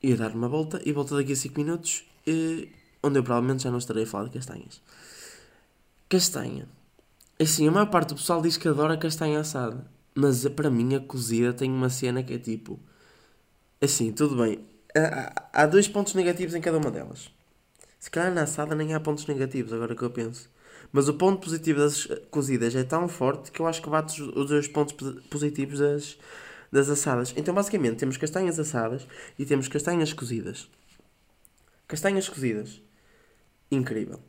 e 0.00 0.14
dar 0.14 0.30
uma 0.30 0.48
volta 0.48 0.80
e 0.84 0.92
volta 0.92 1.16
daqui 1.16 1.32
a 1.32 1.36
5 1.36 1.58
minutos 1.58 2.04
uh, 2.28 2.68
onde 3.02 3.18
eu 3.18 3.24
provavelmente 3.24 3.64
já 3.64 3.70
não 3.70 3.78
estarei 3.78 4.04
a 4.04 4.06
falar 4.06 4.26
de 4.26 4.30
castanhas. 4.30 4.80
Castanha. 6.08 6.68
Assim, 7.40 7.66
a 7.66 7.72
maior 7.72 7.90
parte 7.90 8.10
do 8.10 8.14
pessoal 8.14 8.40
diz 8.40 8.56
que 8.56 8.68
adora 8.68 8.96
castanha 8.96 9.40
assada. 9.40 9.84
Mas 10.14 10.46
para 10.48 10.70
mim 10.70 10.94
a 10.94 11.00
cozida 11.00 11.52
tem 11.52 11.70
uma 11.70 11.90
cena 11.90 12.22
que 12.22 12.34
é 12.34 12.38
tipo... 12.38 12.78
Assim, 13.82 14.12
tudo 14.12 14.36
bem. 14.36 14.60
Há 15.52 15.66
dois 15.66 15.88
pontos 15.88 16.14
negativos 16.14 16.54
em 16.54 16.60
cada 16.60 16.78
uma 16.78 16.90
delas. 16.90 17.30
Se 18.06 18.10
calhar 18.12 18.32
na 18.32 18.42
assada 18.42 18.72
nem 18.76 18.94
há 18.94 19.00
pontos 19.00 19.26
negativos, 19.26 19.72
agora 19.72 19.92
que 19.92 20.02
eu 20.02 20.10
penso. 20.10 20.48
Mas 20.92 21.08
o 21.08 21.14
ponto 21.14 21.40
positivo 21.40 21.80
das 21.80 22.06
cozidas 22.30 22.72
é 22.76 22.84
tão 22.84 23.08
forte 23.08 23.50
que 23.50 23.58
eu 23.58 23.66
acho 23.66 23.82
que 23.82 23.90
bate 23.90 24.22
os 24.22 24.46
dois 24.46 24.68
pontos 24.68 24.94
positivos 25.28 25.80
das, 25.80 26.16
das 26.70 26.88
assadas. 26.88 27.34
Então, 27.36 27.52
basicamente, 27.52 27.96
temos 27.96 28.16
castanhas 28.16 28.60
assadas 28.60 29.08
e 29.36 29.44
temos 29.44 29.66
castanhas 29.66 30.12
cozidas. 30.12 30.70
Castanhas 31.88 32.28
cozidas. 32.28 32.80
Incrível. 33.72 34.20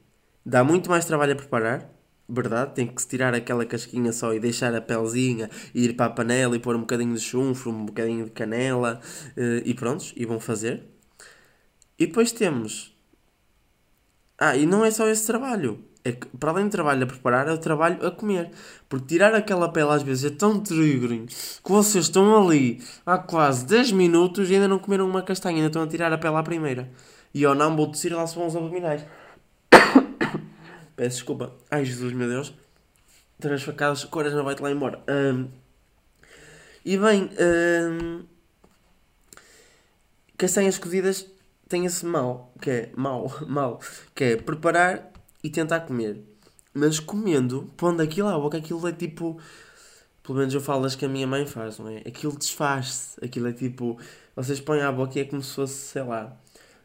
Dá 0.43 0.63
muito 0.63 0.89
mais 0.89 1.05
trabalho 1.05 1.33
a 1.33 1.35
preparar, 1.35 1.87
verdade? 2.27 2.73
Tem 2.73 2.87
que 2.87 2.99
se 2.99 3.07
tirar 3.07 3.35
aquela 3.35 3.63
casquinha 3.63 4.11
só 4.11 4.33
e 4.33 4.39
deixar 4.39 4.73
a 4.73 4.81
pelzinha 4.81 5.51
e 5.75 5.85
ir 5.85 5.93
para 5.93 6.07
a 6.07 6.09
panela 6.09 6.55
e 6.55 6.59
pôr 6.59 6.75
um 6.75 6.79
bocadinho 6.79 7.13
de 7.13 7.21
chunfro, 7.21 7.69
um 7.69 7.85
bocadinho 7.85 8.25
de 8.25 8.31
canela 8.31 8.99
eh, 9.37 9.61
e 9.63 9.75
prontos, 9.75 10.15
e 10.17 10.25
vão 10.25 10.39
fazer. 10.39 10.83
E 11.99 12.07
depois 12.07 12.31
temos 12.31 12.96
ah, 14.39 14.55
e 14.55 14.65
não 14.65 14.85
é 14.85 14.91
só 14.91 15.07
esse 15.07 15.25
trabalho. 15.25 15.83
É 16.03 16.11
que, 16.11 16.27
para 16.27 16.51
além 16.51 16.65
do 16.65 16.71
trabalho 16.71 17.03
a 17.03 17.07
preparar, 17.07 17.47
é 17.47 17.51
o 17.51 17.57
trabalho 17.57 18.05
a 18.05 18.11
comer. 18.11 18.51
Porque 18.87 19.07
tirar 19.07 19.33
aquela 19.33 19.71
pele 19.71 19.89
às 19.89 20.03
vezes 20.03 20.31
é 20.31 20.35
tão 20.35 20.59
triggering 20.59 21.25
que 21.25 21.71
vocês 21.71 22.05
estão 22.05 22.37
ali 22.37 22.81
há 23.05 23.17
quase 23.17 23.65
10 23.65 23.91
minutos 23.91 24.49
e 24.49 24.53
ainda 24.53 24.67
não 24.67 24.79
comeram 24.79 25.09
uma 25.09 25.21
castanha, 25.21 25.57
ainda 25.57 25.67
estão 25.67 25.83
a 25.83 25.87
tirar 25.87 26.13
a 26.13 26.17
pele 26.17 26.35
à 26.35 26.43
primeira. 26.43 26.89
E 27.33 27.43
eu 27.43 27.53
não 27.53 27.75
vou 27.75 27.87
tossir 27.87 28.15
lá 28.15 28.25
se 28.25 28.35
vão 28.35 28.47
os 28.47 28.55
abdominais. 28.55 29.03
Peço 30.95 31.17
desculpa. 31.17 31.53
Ai 31.69 31.83
Jesus, 31.83 32.13
meu 32.13 32.29
Deus. 32.29 32.53
Três 33.39 33.61
facadas, 33.63 34.03
coras 34.05 34.33
não 34.33 34.43
vai-te 34.43 34.61
lá 34.61 34.71
embora. 34.71 35.03
Um, 35.09 35.47
e 36.85 36.97
bem, 36.97 37.29
um, 37.91 38.23
castanhas 40.37 40.77
cozidas 40.77 41.25
tem 41.67 41.85
esse 41.85 42.05
mal, 42.05 42.53
que 42.61 42.69
é 42.69 42.91
mal, 42.95 43.31
mal, 43.47 43.79
que 44.15 44.23
é 44.23 44.37
preparar 44.37 45.11
e 45.43 45.49
tentar 45.49 45.81
comer. 45.81 46.23
Mas 46.73 46.99
comendo, 46.99 47.71
pondo 47.75 48.01
aquilo 48.01 48.27
à 48.27 48.37
boca, 48.39 48.57
aquilo 48.57 48.87
é 48.87 48.91
tipo. 48.91 49.39
Pelo 50.23 50.39
menos 50.39 50.53
eu 50.53 50.61
falo 50.61 50.83
das 50.83 50.95
que 50.95 51.05
a 51.05 51.09
minha 51.09 51.25
mãe 51.25 51.45
faz, 51.45 51.79
não 51.79 51.87
é? 51.87 51.99
Aquilo 51.99 52.37
desfaz-se. 52.37 53.23
Aquilo 53.23 53.47
é 53.47 53.53
tipo. 53.53 53.97
Vocês 54.35 54.59
põem 54.59 54.81
à 54.81 54.91
boca 54.91 55.17
e 55.17 55.21
é 55.21 55.25
como 55.25 55.41
se 55.41 55.55
fosse, 55.55 55.73
sei 55.73 56.03
lá. 56.03 56.37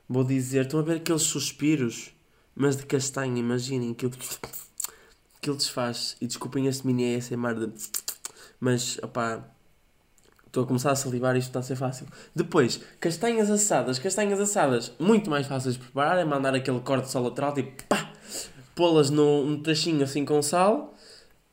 Vou 0.08 0.24
dizer, 0.24 0.64
estão 0.64 0.80
a 0.80 0.82
ver 0.82 0.96
aqueles 0.96 1.22
suspiros, 1.22 2.14
mas 2.54 2.76
de 2.76 2.86
castanha, 2.86 3.38
imaginem. 3.38 3.92
Aquilo, 3.92 4.12
aquilo 5.36 5.56
desfaz-se. 5.56 6.16
E 6.20 6.26
desculpem 6.26 6.66
este 6.66 6.86
mini 6.86 7.16
ASMR 7.16 7.66
de. 7.66 7.72
Mas, 8.60 8.98
opá, 9.02 9.44
Estou 10.52 10.64
a 10.64 10.66
começar 10.66 10.90
a 10.90 10.94
salivar, 10.94 11.34
isto 11.34 11.48
está 11.48 11.60
a 11.60 11.62
ser 11.62 11.76
fácil. 11.76 12.06
Depois, 12.36 12.78
castanhas 13.00 13.50
assadas. 13.50 13.98
Castanhas 13.98 14.38
assadas, 14.38 14.92
muito 14.98 15.30
mais 15.30 15.46
fáceis 15.46 15.76
de 15.76 15.80
preparar. 15.80 16.18
É 16.18 16.26
mandar 16.26 16.54
aquele 16.54 16.78
corte 16.80 17.10
só 17.10 17.20
lateral, 17.20 17.54
tipo 17.54 17.82
pá, 17.84 18.12
pô-las 18.74 19.08
num, 19.08 19.62
tachinho 19.62 20.04
assim 20.04 20.26
com 20.26 20.42
sal, 20.42 20.94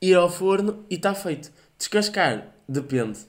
ir 0.01 0.15
ao 0.15 0.29
forno 0.29 0.86
e 0.89 0.96
está 0.96 1.13
feito. 1.15 1.50
Descascar, 1.77 2.53
depende. 2.68 3.20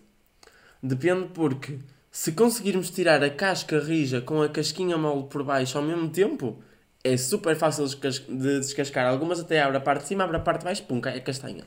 Depende 0.82 1.28
porque 1.32 1.78
se 2.10 2.32
conseguirmos 2.32 2.90
tirar 2.90 3.22
a 3.22 3.30
casca 3.30 3.78
rija 3.78 4.20
com 4.20 4.42
a 4.42 4.48
casquinha 4.48 4.98
mole 4.98 5.28
por 5.30 5.44
baixo 5.44 5.78
ao 5.78 5.84
mesmo 5.84 6.10
tempo, 6.10 6.60
é 7.04 7.16
super 7.16 7.54
fácil 7.54 7.86
de 7.86 8.58
descascar. 8.58 9.06
Algumas 9.06 9.38
até 9.38 9.62
abre 9.62 9.76
a 9.76 9.80
parte 9.80 10.02
de 10.02 10.08
cima, 10.08 10.24
abre 10.24 10.36
a 10.36 10.40
parte 10.40 10.62
de 10.62 10.64
baixo, 10.64 10.82
pum, 10.82 11.00
cai 11.00 11.16
a 11.16 11.20
castanha. 11.20 11.64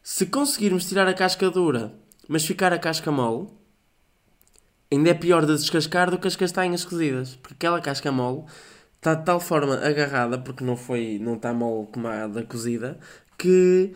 Se 0.00 0.26
conseguirmos 0.26 0.88
tirar 0.88 1.08
a 1.08 1.12
casca 1.12 1.50
dura 1.50 1.92
mas 2.30 2.46
ficar 2.46 2.72
a 2.72 2.78
casca 2.78 3.10
mole, 3.10 3.48
ainda 4.90 5.10
é 5.10 5.14
pior 5.14 5.44
de 5.44 5.56
descascar 5.56 6.12
do 6.12 6.16
que 6.16 6.28
as 6.28 6.36
castanhas 6.36 6.84
cozidas, 6.84 7.34
porque 7.34 7.54
aquela 7.54 7.80
casca 7.80 8.12
mole 8.12 8.44
está 8.94 9.14
de 9.14 9.24
tal 9.24 9.40
forma 9.40 9.74
agarrada, 9.84 10.38
porque 10.38 10.62
não 10.62 10.76
foi, 10.76 11.18
não 11.20 11.34
está 11.34 11.52
mole 11.52 11.88
como 11.92 12.06
a 12.06 12.28
da 12.28 12.44
cozida, 12.44 13.00
que 13.36 13.92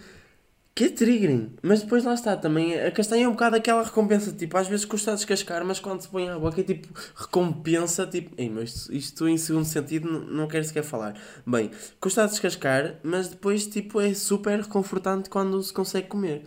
que 0.75 0.85
é 0.85 0.89
triggering. 0.89 1.55
Mas 1.63 1.83
depois 1.83 2.03
lá 2.03 2.15
está 2.15 2.37
também. 2.37 2.75
A 2.81 2.91
castanha 2.91 3.27
é 3.27 3.29
um 3.29 3.33
bocado 3.33 3.55
aquela 3.57 3.85
recompensa. 3.85 4.33
Tipo, 4.33 4.57
às 4.57 4.67
vezes 4.67 4.85
custa 4.85 5.15
descascar, 5.15 5.65
mas 5.65 5.79
quando 5.79 6.01
se 6.01 6.09
põe 6.09 6.29
à 6.29 6.37
boca 6.37 6.61
é 6.61 6.65
tipo 6.65 6.89
recompensa. 7.15 8.05
Tipo, 8.07 8.35
Ei, 8.37 8.51
mas 8.51 8.71
isto, 8.71 8.93
isto 8.93 9.29
em 9.29 9.39
segundo 9.39 9.65
sentido 9.67 10.11
não, 10.11 10.21
não 10.23 10.49
quero 10.49 10.65
sequer 10.65 10.83
falar. 10.83 11.15
Bem, 11.47 11.71
custa 12.01 12.27
descascar, 12.27 12.99
mas 13.05 13.29
depois 13.29 13.67
tipo 13.69 14.01
é 14.01 14.13
super 14.15 14.61
reconfortante 14.63 15.31
quando 15.31 15.63
se 15.63 15.73
consegue 15.73 16.09
comer. 16.09 16.45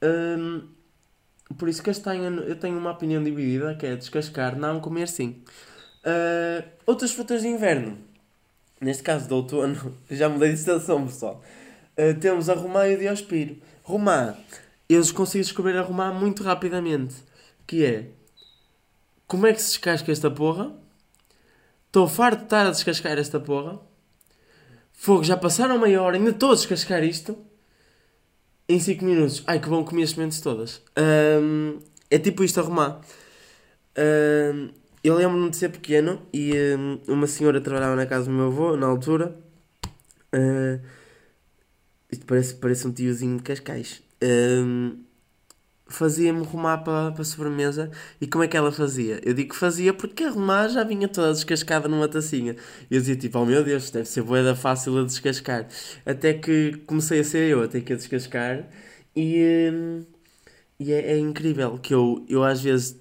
Hum, 0.00 0.75
por 1.54 1.68
isso, 1.68 1.82
castanha, 1.82 2.28
eu 2.28 2.56
tenho 2.56 2.76
uma 2.78 2.90
opinião 2.90 3.22
dividida 3.22 3.74
que 3.74 3.86
é 3.86 3.94
descascar, 3.94 4.56
não 4.56 4.80
comer 4.80 5.08
sim. 5.08 5.42
Uh, 6.04 6.66
outras 6.84 7.12
frutas 7.12 7.42
de 7.42 7.48
inverno. 7.48 7.98
Neste 8.80 9.02
caso 9.02 9.26
de 9.28 9.34
outono, 9.34 9.96
já 10.10 10.28
mudei 10.28 10.50
de 10.50 10.56
estação, 10.56 11.06
pessoal. 11.06 11.42
Uh, 11.96 12.18
temos 12.18 12.48
a 12.48 12.54
romã 12.54 12.86
e 12.88 12.96
o 12.96 12.98
diospiro. 12.98 13.56
Romã, 13.82 14.36
eles 14.88 15.12
conseguem 15.12 15.42
descobrir 15.42 15.76
a 15.76 15.82
romã 15.82 16.12
muito 16.12 16.42
rapidamente. 16.42 17.14
Que 17.66 17.84
é, 17.84 18.10
como 19.26 19.46
é 19.46 19.52
que 19.52 19.62
se 19.62 19.70
descasca 19.70 20.10
esta 20.12 20.30
porra? 20.30 20.72
Estou 21.86 22.08
farto 22.08 22.38
de 22.38 22.44
estar 22.44 22.66
a 22.66 22.70
descascar 22.70 23.18
esta 23.18 23.40
porra. 23.40 23.80
Fogo, 24.92 25.24
já 25.24 25.36
passaram 25.36 25.78
meia 25.78 26.02
hora, 26.02 26.16
ainda 26.16 26.30
estou 26.30 26.52
a 26.52 26.54
descascar 26.54 27.02
isto. 27.02 27.36
Em 28.68 28.80
5 28.80 29.04
minutos. 29.04 29.44
Ai, 29.46 29.60
que 29.60 29.68
bom 29.68 29.84
comer 29.84 30.02
as 30.02 30.10
sementes 30.10 30.40
todas. 30.40 30.82
Um, 30.98 31.78
é 32.10 32.18
tipo 32.18 32.42
isto 32.42 32.58
a 32.58 32.64
romã. 32.64 33.00
Um, 33.96 34.70
eu 35.04 35.14
lembro-me 35.14 35.48
de 35.50 35.56
ser 35.56 35.70
pequeno 35.70 36.20
e 36.32 36.52
um, 36.76 37.00
uma 37.06 37.28
senhora 37.28 37.60
trabalhava 37.60 37.94
na 37.94 38.06
casa 38.06 38.24
do 38.26 38.32
meu 38.32 38.46
avô, 38.46 38.76
na 38.76 38.86
altura. 38.88 39.36
Uh, 40.34 40.84
isto 42.10 42.26
parece, 42.26 42.54
parece 42.54 42.88
um 42.88 42.92
tiozinho 42.92 43.36
de 43.36 43.44
Cascais. 43.44 44.02
Um, 44.20 45.05
Fazia-me 45.88 46.44
romã 46.44 46.76
para, 46.78 47.12
para 47.12 47.24
sobremesa. 47.24 47.90
E 48.20 48.26
como 48.26 48.42
é 48.42 48.48
que 48.48 48.56
ela 48.56 48.72
fazia? 48.72 49.20
Eu 49.24 49.34
digo 49.34 49.50
que 49.50 49.56
fazia 49.56 49.94
porque 49.94 50.24
a 50.24 50.30
romã 50.30 50.68
já 50.68 50.82
vinha 50.82 51.08
toda 51.08 51.32
descascada 51.32 51.88
numa 51.88 52.08
tacinha. 52.08 52.56
E 52.90 52.94
eu 52.94 53.00
dizia 53.00 53.16
tipo, 53.16 53.38
oh 53.38 53.46
meu 53.46 53.62
Deus, 53.62 53.90
deve 53.90 54.06
ser 54.06 54.22
boeda 54.22 54.54
fácil 54.56 54.98
a 54.98 55.04
descascar. 55.04 55.68
Até 56.04 56.34
que 56.34 56.72
comecei 56.86 57.20
a 57.20 57.24
ser 57.24 57.50
eu 57.50 57.62
a 57.62 57.68
ter 57.68 57.82
que 57.82 57.92
a 57.92 57.96
descascar. 57.96 58.68
E, 59.14 59.70
um, 59.72 60.04
e 60.80 60.92
é, 60.92 61.12
é, 61.12 61.18
incrível 61.18 61.78
que 61.78 61.94
eu, 61.94 62.24
eu 62.28 62.42
às 62.44 62.60
vezes, 62.60 63.00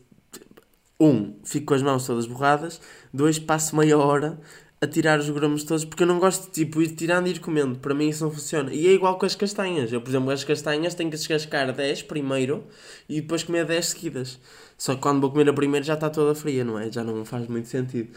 um, 1.00 1.36
fico 1.44 1.68
com 1.68 1.74
as 1.74 1.82
mãos 1.82 2.06
todas 2.06 2.28
borradas. 2.28 2.80
Dois, 3.14 3.40
passo 3.40 3.76
meia 3.76 3.98
hora 3.98 4.40
a 4.82 4.88
tirar 4.88 5.20
os 5.20 5.30
grumos 5.30 5.64
todos, 5.64 5.86
porque 5.86 6.04
eu 6.04 6.08
não 6.08 6.20
gosto 6.20 6.46
de 6.46 6.52
tipo 6.52 6.82
ir 6.82 6.90
tirando 6.96 7.28
e 7.28 7.32
ir 7.32 7.40
comendo. 7.40 7.80
Para 7.80 7.94
mim 7.94 8.10
isso 8.10 8.24
não 8.24 8.32
funciona. 8.32 8.74
E 8.74 8.88
é 8.88 8.92
igual 8.92 9.18
com 9.18 9.26
as 9.26 9.36
castanhas. 9.36 9.92
Eu, 9.92 10.02
por 10.02 10.10
exemplo, 10.10 10.30
as 10.32 10.44
castanhas 10.44 10.94
tenho 10.94 11.10
que 11.10 11.18
descascar 11.18 11.72
10 11.74 12.04
primeiro 12.04 12.66
e 13.08 13.22
depois 13.22 13.44
comer 13.44 13.66
10 13.66 13.86
seguidas. 13.86 14.40
Só 14.78 14.96
que 14.96 15.02
quando 15.02 15.22
vou 15.22 15.32
comer 15.32 15.50
a 15.50 15.54
primeira 15.54 15.86
já 15.86 15.94
está 15.94 16.10
toda 16.10 16.36
fria, 16.36 16.64
não 16.64 16.78
é? 16.78 16.92
Já 16.92 17.04
não 17.04 17.24
faz 17.26 17.48
muito 17.48 17.68
sentido. 17.68 18.10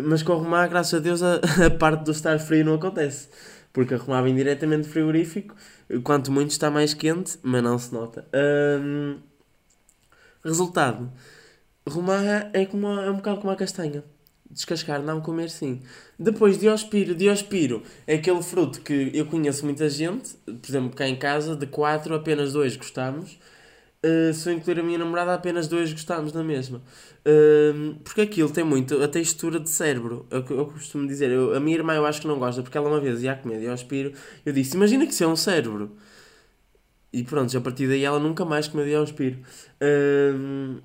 Mas 0.00 0.22
com 0.22 0.32
a 0.32 0.36
romã, 0.36 0.66
graças 0.66 0.94
a 0.94 0.98
Deus, 0.98 1.22
a, 1.22 1.36
a 1.66 1.70
parte 1.70 2.04
do 2.04 2.10
estar 2.12 2.38
frio 2.38 2.64
não 2.64 2.74
acontece. 2.74 3.28
Porque 3.72 3.94
a 3.94 3.98
romã 3.98 4.22
vem 4.22 4.34
diretamente 4.34 4.88
do 4.88 4.92
frigorífico. 4.92 5.54
Quanto 6.02 6.32
muito 6.32 6.50
está 6.50 6.70
mais 6.70 6.94
quente, 6.94 7.38
mas 7.42 7.62
não 7.62 7.78
se 7.78 7.92
nota. 7.92 8.26
Hum, 8.34 9.18
resultado. 10.44 11.12
Romã 11.86 12.22
é, 12.52 12.64
como, 12.66 12.86
é 12.88 13.10
um 13.10 13.16
bocado 13.16 13.40
como 13.40 13.52
a 13.52 13.56
castanha 13.56 14.02
descascar, 14.52 15.02
não 15.02 15.20
comer 15.20 15.50
sim. 15.50 15.80
Depois, 16.18 16.58
diospiro. 16.58 17.14
Diospiro 17.14 17.82
é 18.06 18.14
aquele 18.14 18.42
fruto 18.42 18.80
que 18.80 19.10
eu 19.14 19.26
conheço 19.26 19.64
muita 19.64 19.88
gente, 19.88 20.34
por 20.44 20.68
exemplo, 20.68 20.90
cá 20.96 21.08
em 21.08 21.16
casa, 21.16 21.56
de 21.56 21.66
quatro, 21.66 22.14
apenas 22.14 22.52
dois 22.52 22.76
gostamos. 22.76 23.38
Uh, 24.04 24.34
se 24.34 24.50
eu 24.50 24.54
incluir 24.54 24.80
a 24.80 24.82
minha 24.82 24.98
namorada, 24.98 25.32
apenas 25.32 25.68
dois 25.68 25.92
gostamos 25.92 26.32
na 26.32 26.42
mesma. 26.42 26.82
Uh, 27.24 27.94
porque 28.02 28.22
aquilo 28.22 28.50
tem 28.50 28.64
muito 28.64 29.00
a 29.00 29.06
textura 29.06 29.60
de 29.60 29.70
cérebro. 29.70 30.26
É 30.30 30.38
eu 30.38 30.66
costumo 30.66 31.06
dizer. 31.06 31.30
Eu, 31.30 31.54
a 31.54 31.60
minha 31.60 31.76
irmã 31.76 31.94
eu 31.94 32.04
acho 32.04 32.20
que 32.20 32.26
não 32.26 32.38
gosta, 32.38 32.62
porque 32.62 32.76
ela 32.76 32.88
uma 32.88 33.00
vez 33.00 33.22
ia 33.22 33.36
comer 33.36 33.60
diospiro. 33.60 34.12
Eu 34.44 34.52
disse: 34.52 34.76
Imagina 34.76 35.06
que 35.06 35.12
isso 35.12 35.22
é 35.22 35.26
um 35.28 35.36
cérebro. 35.36 35.96
E 37.12 37.22
pronto, 37.22 37.56
a 37.56 37.60
partir 37.60 37.86
daí 37.86 38.02
ela 38.04 38.18
nunca 38.18 38.44
mais 38.44 38.66
comeu 38.66 38.86
diospiro. 38.86 39.38
Uh, 39.80 40.82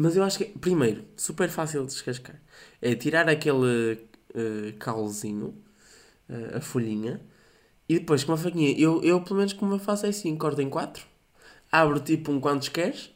mas 0.00 0.16
eu 0.16 0.24
acho 0.24 0.38
que, 0.38 0.46
primeiro, 0.46 1.04
super 1.14 1.48
fácil 1.50 1.82
de 1.82 1.92
descascar. 1.92 2.40
É 2.80 2.94
tirar 2.94 3.28
aquele 3.28 4.00
uh, 4.34 4.72
uh, 6.28 6.56
a 6.56 6.60
folhinha, 6.60 7.20
e 7.88 7.98
depois 7.98 8.24
com 8.24 8.32
uma 8.32 8.38
faquinha, 8.38 8.74
eu, 8.78 9.02
eu 9.02 9.20
pelo 9.20 9.36
menos 9.36 9.52
como 9.52 9.74
eu 9.74 9.78
faço 9.78 10.06
é 10.06 10.08
assim, 10.08 10.34
corto 10.36 10.62
em 10.62 10.70
quatro, 10.70 11.04
abro 11.70 12.00
tipo 12.00 12.32
um 12.32 12.40
quantos 12.40 12.68
queres, 12.68 13.10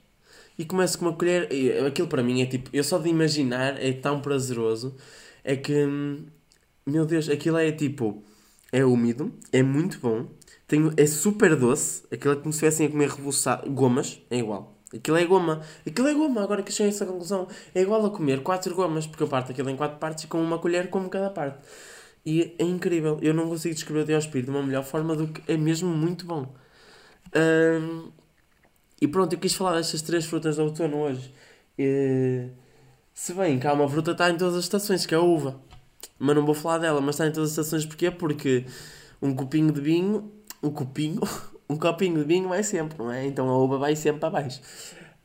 e 0.59 0.64
começo 0.64 0.99
com 0.99 1.07
uma 1.07 1.14
colher. 1.14 1.51
E 1.53 1.73
aquilo 1.87 2.09
para 2.09 2.23
mim 2.23 2.42
é 2.42 2.47
tipo, 2.47 2.68
eu 2.73 2.85
só 2.85 2.99
de 2.99 3.09
imaginar 3.09 3.83
é 3.83 3.92
tão 3.92 4.20
prazeroso, 4.20 4.94
é 5.42 5.57
que, 5.57 5.73
hum, 5.87 6.27
meu 6.87 7.07
Deus, 7.07 7.29
aquilo 7.31 7.57
é 7.57 7.73
tipo, 7.73 8.23
é 8.73 8.85
úmido, 8.85 9.33
é 9.53 9.62
muito 9.62 9.99
bom, 10.01 10.29
tem, 10.68 10.92
é 10.97 11.07
super 11.07 11.57
doce, 11.57 12.03
aquilo 12.12 12.35
é 12.35 12.37
como 12.37 12.53
se 12.53 12.59
estivessem 12.59 12.87
a 12.87 12.90
comer 12.90 13.11
gomas, 13.73 14.20
é 14.31 14.38
igual 14.38 14.74
Aquilo 14.95 15.17
é 15.17 15.25
goma. 15.25 15.63
Aquilo 15.87 16.09
é 16.09 16.15
goma, 16.15 16.43
agora 16.43 16.63
que 16.63 16.73
cheguei 16.73 16.93
a 16.93 16.95
essa 16.95 17.07
conclusão. 17.07 17.49
É 17.75 17.83
igual 17.83 18.05
a 18.07 18.11
comer 18.11 18.43
quatro 18.43 18.75
gomas, 18.75 19.07
porque 19.07 19.23
eu 19.23 19.29
parto 19.29 19.53
aquilo 19.53 19.71
em 19.71 19.77
quatro 19.77 19.99
partes 19.99 20.25
e 20.25 20.27
com 20.27 20.41
uma 20.43 20.59
colher 20.59 20.89
como 20.91 21.09
cada 21.09 21.31
parte. 21.31 21.59
E 22.25 22.55
é 22.59 22.65
incrível. 22.65 23.19
Eu 23.21 23.35
não 23.35 23.49
consigo 23.49 23.75
descrever 23.75 24.03
o 24.03 24.05
Diospiro 24.07 24.47
de 24.47 24.51
uma 24.51 24.63
melhor 24.63 24.85
forma 24.85 25.15
do 25.15 25.29
que 25.29 25.53
é 25.53 25.57
mesmo 25.57 25.89
muito 25.89 26.27
bom. 26.27 26.55
Um, 27.35 28.11
e 29.01 29.09
pronto, 29.09 29.33
eu 29.35 29.39
quis 29.39 29.55
falar 29.55 29.77
destas 29.77 30.03
três 30.03 30.25
frutas 30.25 30.57
de 30.57 30.63
outono 30.63 30.97
hoje. 30.99 31.35
E, 31.79 32.49
se 33.13 33.35
bem 33.35 33.59
que 33.59 33.67
há 33.67 33.73
uma 33.73 33.89
fruta 33.89 34.13
que 34.13 34.23
está 34.23 34.31
em 34.31 34.37
todas 34.37 34.57
as 34.57 34.65
estações, 34.65 35.05
que 35.05 35.15
é 35.15 35.19
a 35.19 35.21
uva. 35.21 35.61
Mas 36.19 36.37
não 36.37 36.47
vou 36.47 36.55
falar 36.55 36.79
dela, 36.79 37.01
mas 37.01 37.17
está 37.17 37.27
em 37.27 37.33
todas 37.33 37.51
as 37.51 37.59
estações 37.59 37.85
porquê? 37.85 38.11
Porque 38.11 38.65
um 39.21 39.35
copinho 39.35 39.73
de 39.73 39.81
vinho, 39.81 40.33
um 40.63 40.71
copinho, 40.71 41.21
um 41.68 41.77
copinho 41.77 42.18
de 42.18 42.24
vinho 42.24 42.48
vai 42.48 42.62
sempre, 42.62 42.98
não 42.98 43.11
é? 43.11 43.27
Então 43.27 43.48
a 43.48 43.59
uva 43.59 43.79
vai 43.79 43.96
sempre 43.96 44.20
para 44.20 44.31
baixo. 44.31 44.61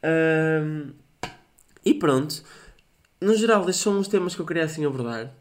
Um, 0.04 0.94
e 1.86 1.94
pronto. 1.94 2.44
No 3.22 3.36
geral, 3.36 3.62
estes 3.70 3.84
são 3.84 4.00
os 4.00 4.08
temas 4.08 4.36
que 4.36 4.42
eu 4.42 4.46
queria 4.46 4.64
assim 4.64 4.86
abordar. 4.86 5.34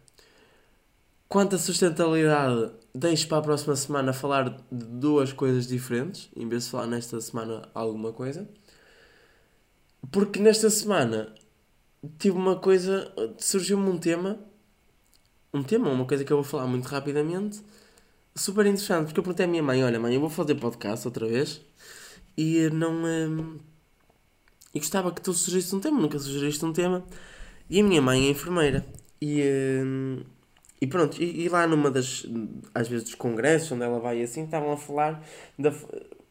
Quanto 1.28 1.56
à 1.56 1.58
sustentabilidade, 1.58 2.72
deixo 2.94 3.28
para 3.28 3.38
a 3.38 3.42
próxima 3.42 3.76
semana 3.76 4.12
falar 4.12 4.48
de 4.48 4.84
duas 4.86 5.32
coisas 5.32 5.66
diferentes, 5.66 6.30
em 6.34 6.48
vez 6.48 6.64
de 6.64 6.70
falar 6.70 6.86
nesta 6.86 7.20
semana 7.20 7.68
alguma 7.74 8.12
coisa. 8.12 8.48
Porque 10.10 10.40
nesta 10.40 10.70
semana 10.70 11.34
tive 12.18 12.36
uma 12.36 12.56
coisa, 12.56 13.12
surgiu-me 13.38 13.90
um 13.90 13.98
tema, 13.98 14.38
um 15.52 15.62
tema, 15.62 15.90
uma 15.90 16.06
coisa 16.06 16.24
que 16.24 16.32
eu 16.32 16.38
vou 16.38 16.44
falar 16.44 16.66
muito 16.66 16.86
rapidamente, 16.86 17.60
super 18.38 18.66
interessante, 18.66 19.06
porque 19.06 19.20
eu 19.20 19.24
perguntei 19.24 19.46
à 19.46 19.48
minha 19.48 19.62
mãe: 19.62 19.82
Olha, 19.84 19.98
mãe, 19.98 20.14
eu 20.14 20.20
vou 20.20 20.30
fazer 20.30 20.54
podcast 20.54 21.06
outra 21.06 21.26
vez 21.26 21.60
e 22.36 22.70
não. 22.70 23.04
Hum, 23.04 23.58
e 24.74 24.78
gostava 24.78 25.12
que 25.12 25.20
tu 25.20 25.32
sugerisse 25.32 25.74
um 25.74 25.80
tema, 25.80 26.00
nunca 26.00 26.18
sugeriste 26.18 26.64
um 26.64 26.72
tema. 26.72 27.04
E 27.68 27.80
a 27.80 27.84
minha 27.84 28.00
mãe 28.00 28.26
é 28.26 28.30
enfermeira. 28.30 28.86
E, 29.20 29.42
hum, 29.84 30.22
e 30.80 30.86
pronto, 30.86 31.20
e, 31.20 31.44
e, 31.44 31.48
lá 31.48 31.66
numa 31.66 31.90
das. 31.90 32.24
às 32.74 32.88
vezes 32.88 33.04
dos 33.04 33.14
congressos 33.16 33.72
onde 33.72 33.82
ela 33.82 33.98
vai 33.98 34.22
assim, 34.22 34.44
estavam 34.44 34.72
a 34.72 34.76
falar. 34.76 35.22
Da, 35.58 35.72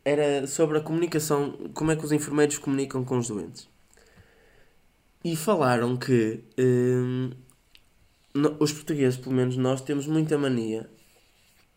era 0.05 0.47
sobre 0.47 0.77
a 0.77 0.81
comunicação, 0.81 1.51
como 1.73 1.91
é 1.91 1.95
que 1.95 2.05
os 2.05 2.13
enfermeiros 2.13 2.57
comunicam 2.57 3.03
com 3.03 3.17
os 3.17 3.27
doentes. 3.27 3.67
E 5.23 5.35
falaram 5.35 5.97
que. 5.97 6.43
Hum, 6.57 7.31
os 8.59 8.71
portugueses, 8.71 9.17
pelo 9.17 9.35
menos 9.35 9.57
nós, 9.57 9.81
temos 9.81 10.05
muita 10.07 10.37
mania 10.37 10.87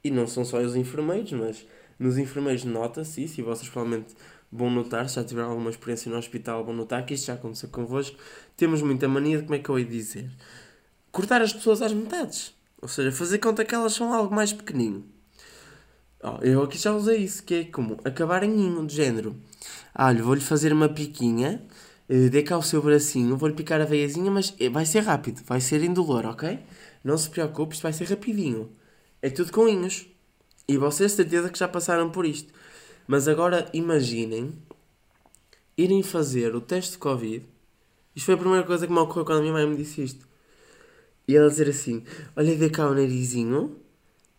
e 0.03 0.11
não 0.11 0.27
são 0.27 0.45
só 0.45 0.59
os 0.59 0.77
enfermeiros, 0.77 1.33
mas 1.33 1.67
nos 1.99 2.17
enfermeiros 2.19 2.65
nota-se 2.65 3.25
isso, 3.25 3.41
e 3.41 3.43
vocês 3.43 3.69
provavelmente 3.69 4.15
vão 4.51 4.71
notar, 4.71 5.09
se 5.09 5.17
já 5.17 5.25
tiveram 5.25 5.51
alguma 5.51 5.71
experiência 5.71 6.11
no 6.11 6.19
hospital, 6.19 6.65
vão 6.65 6.75
notar 6.75 7.05
que 7.05 7.15
isto 7.15 7.27
já 7.27 7.35
aconteceu 7.35 7.69
convosco. 7.69 8.17
Temos 8.57 8.83
muita 8.83 9.07
mania 9.09 9.39
de, 9.39 9.45
como 9.45 9.55
é 9.55 9.59
que 9.59 9.69
eu 9.69 9.79
ia 9.79 9.85
dizer? 9.85 10.31
Cortar 11.13 11.43
as 11.43 11.53
pessoas 11.53 11.83
às 11.83 11.93
metades. 11.93 12.55
Ou 12.81 12.89
seja, 12.89 13.13
fazer 13.13 13.39
conta 13.39 13.65
que 13.65 13.75
elas 13.75 13.93
são 13.93 14.13
algo 14.13 14.35
mais 14.35 14.53
pequenino. 14.53 15.05
Oh, 16.23 16.43
eu 16.43 16.63
aqui 16.63 16.79
já 16.79 16.93
usei 16.93 17.19
isso, 17.19 17.43
que 17.43 17.55
é 17.55 17.65
como 17.65 17.99
acabar 18.05 18.43
em 18.43 18.51
ninho, 18.51 18.87
de 18.87 18.95
género. 18.95 19.37
Ah, 19.95 20.13
vou-lhe 20.13 20.41
fazer 20.41 20.73
uma 20.73 20.89
piquinha, 20.89 21.63
eh, 22.09 22.29
dê 22.29 22.43
cá 22.43 22.59
o 22.59 22.63
seu 22.63 22.83
bracinho, 22.83 23.37
vou-lhe 23.37 23.55
picar 23.55 23.81
a 23.81 23.85
veiazinha, 23.85 24.31
mas 24.31 24.55
eh, 24.59 24.69
vai 24.69 24.85
ser 24.85 25.01
rápido, 25.01 25.43
vai 25.47 25.61
ser 25.61 25.83
indolor, 25.83 26.27
ok? 26.27 26.59
Não 27.05 27.17
se 27.17 27.31
preocupe, 27.31 27.75
isto 27.75 27.83
vai 27.83 27.93
ser 27.93 28.09
rapidinho. 28.09 28.71
É 29.23 29.29
tudo 29.29 29.53
com 29.53 29.69
inhos. 29.69 30.07
E 30.67 30.77
vocês 30.79 31.13
certeza 31.13 31.51
que 31.51 31.59
já 31.59 31.69
passaram 31.69 32.11
por 32.11 32.25
isto. 32.25 32.53
Mas 33.07 33.27
agora 33.27 33.69
imaginem 33.73 34.53
irem 35.77 36.03
fazer 36.03 36.55
o 36.55 36.61
teste 36.61 36.93
de 36.93 36.99
Covid 36.99 37.45
Isto 38.15 38.27
foi 38.27 38.35
a 38.35 38.39
primeira 38.39 38.65
coisa 38.65 38.87
que 38.87 38.93
me 38.93 38.99
ocorreu 38.99 39.25
quando 39.25 39.39
a 39.39 39.41
minha 39.41 39.53
mãe 39.53 39.67
me 39.67 39.77
disse 39.77 40.03
isto. 40.03 40.29
E 41.27 41.37
ela 41.37 41.49
dizer 41.49 41.69
assim: 41.69 42.05
Olha, 42.37 42.55
vê 42.55 42.71
cá 42.71 42.89
o 42.89 42.95
narizinho. 42.95 43.77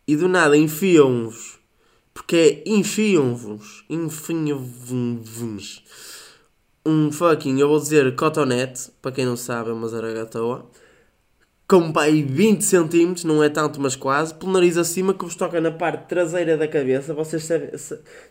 E 0.08 0.15
do 0.15 0.28
nada 0.28 0.58
enfiam-vos. 0.58 1.60
Porque 2.13 2.63
é 2.65 2.70
enfiam-vos. 2.70 3.86
Enfiam-vos. 3.89 5.84
Um 6.86 7.12
fucking, 7.12 7.60
eu 7.60 7.67
vou 7.67 7.80
dizer 7.80 8.15
cotonete. 8.15 8.91
Para 9.02 9.12
quem 9.12 9.26
não 9.26 9.38
sabe, 9.38 9.70
é 9.70 9.74
uma 9.74 9.88
zaragatoa 9.88 10.70
com 11.71 11.89
pai 11.89 12.21
20 12.21 12.65
cm, 12.65 13.23
não 13.23 13.41
é 13.41 13.47
tanto, 13.47 13.79
mas 13.79 13.95
quase, 13.95 14.34
pelo 14.34 14.51
nariz 14.51 14.75
acima 14.75 15.13
que 15.13 15.23
vos 15.23 15.36
toca 15.36 15.62
na 15.62 15.71
parte 15.71 16.05
traseira 16.05 16.57
da 16.57 16.67
cabeça. 16.67 17.13
Vocês 17.13 17.47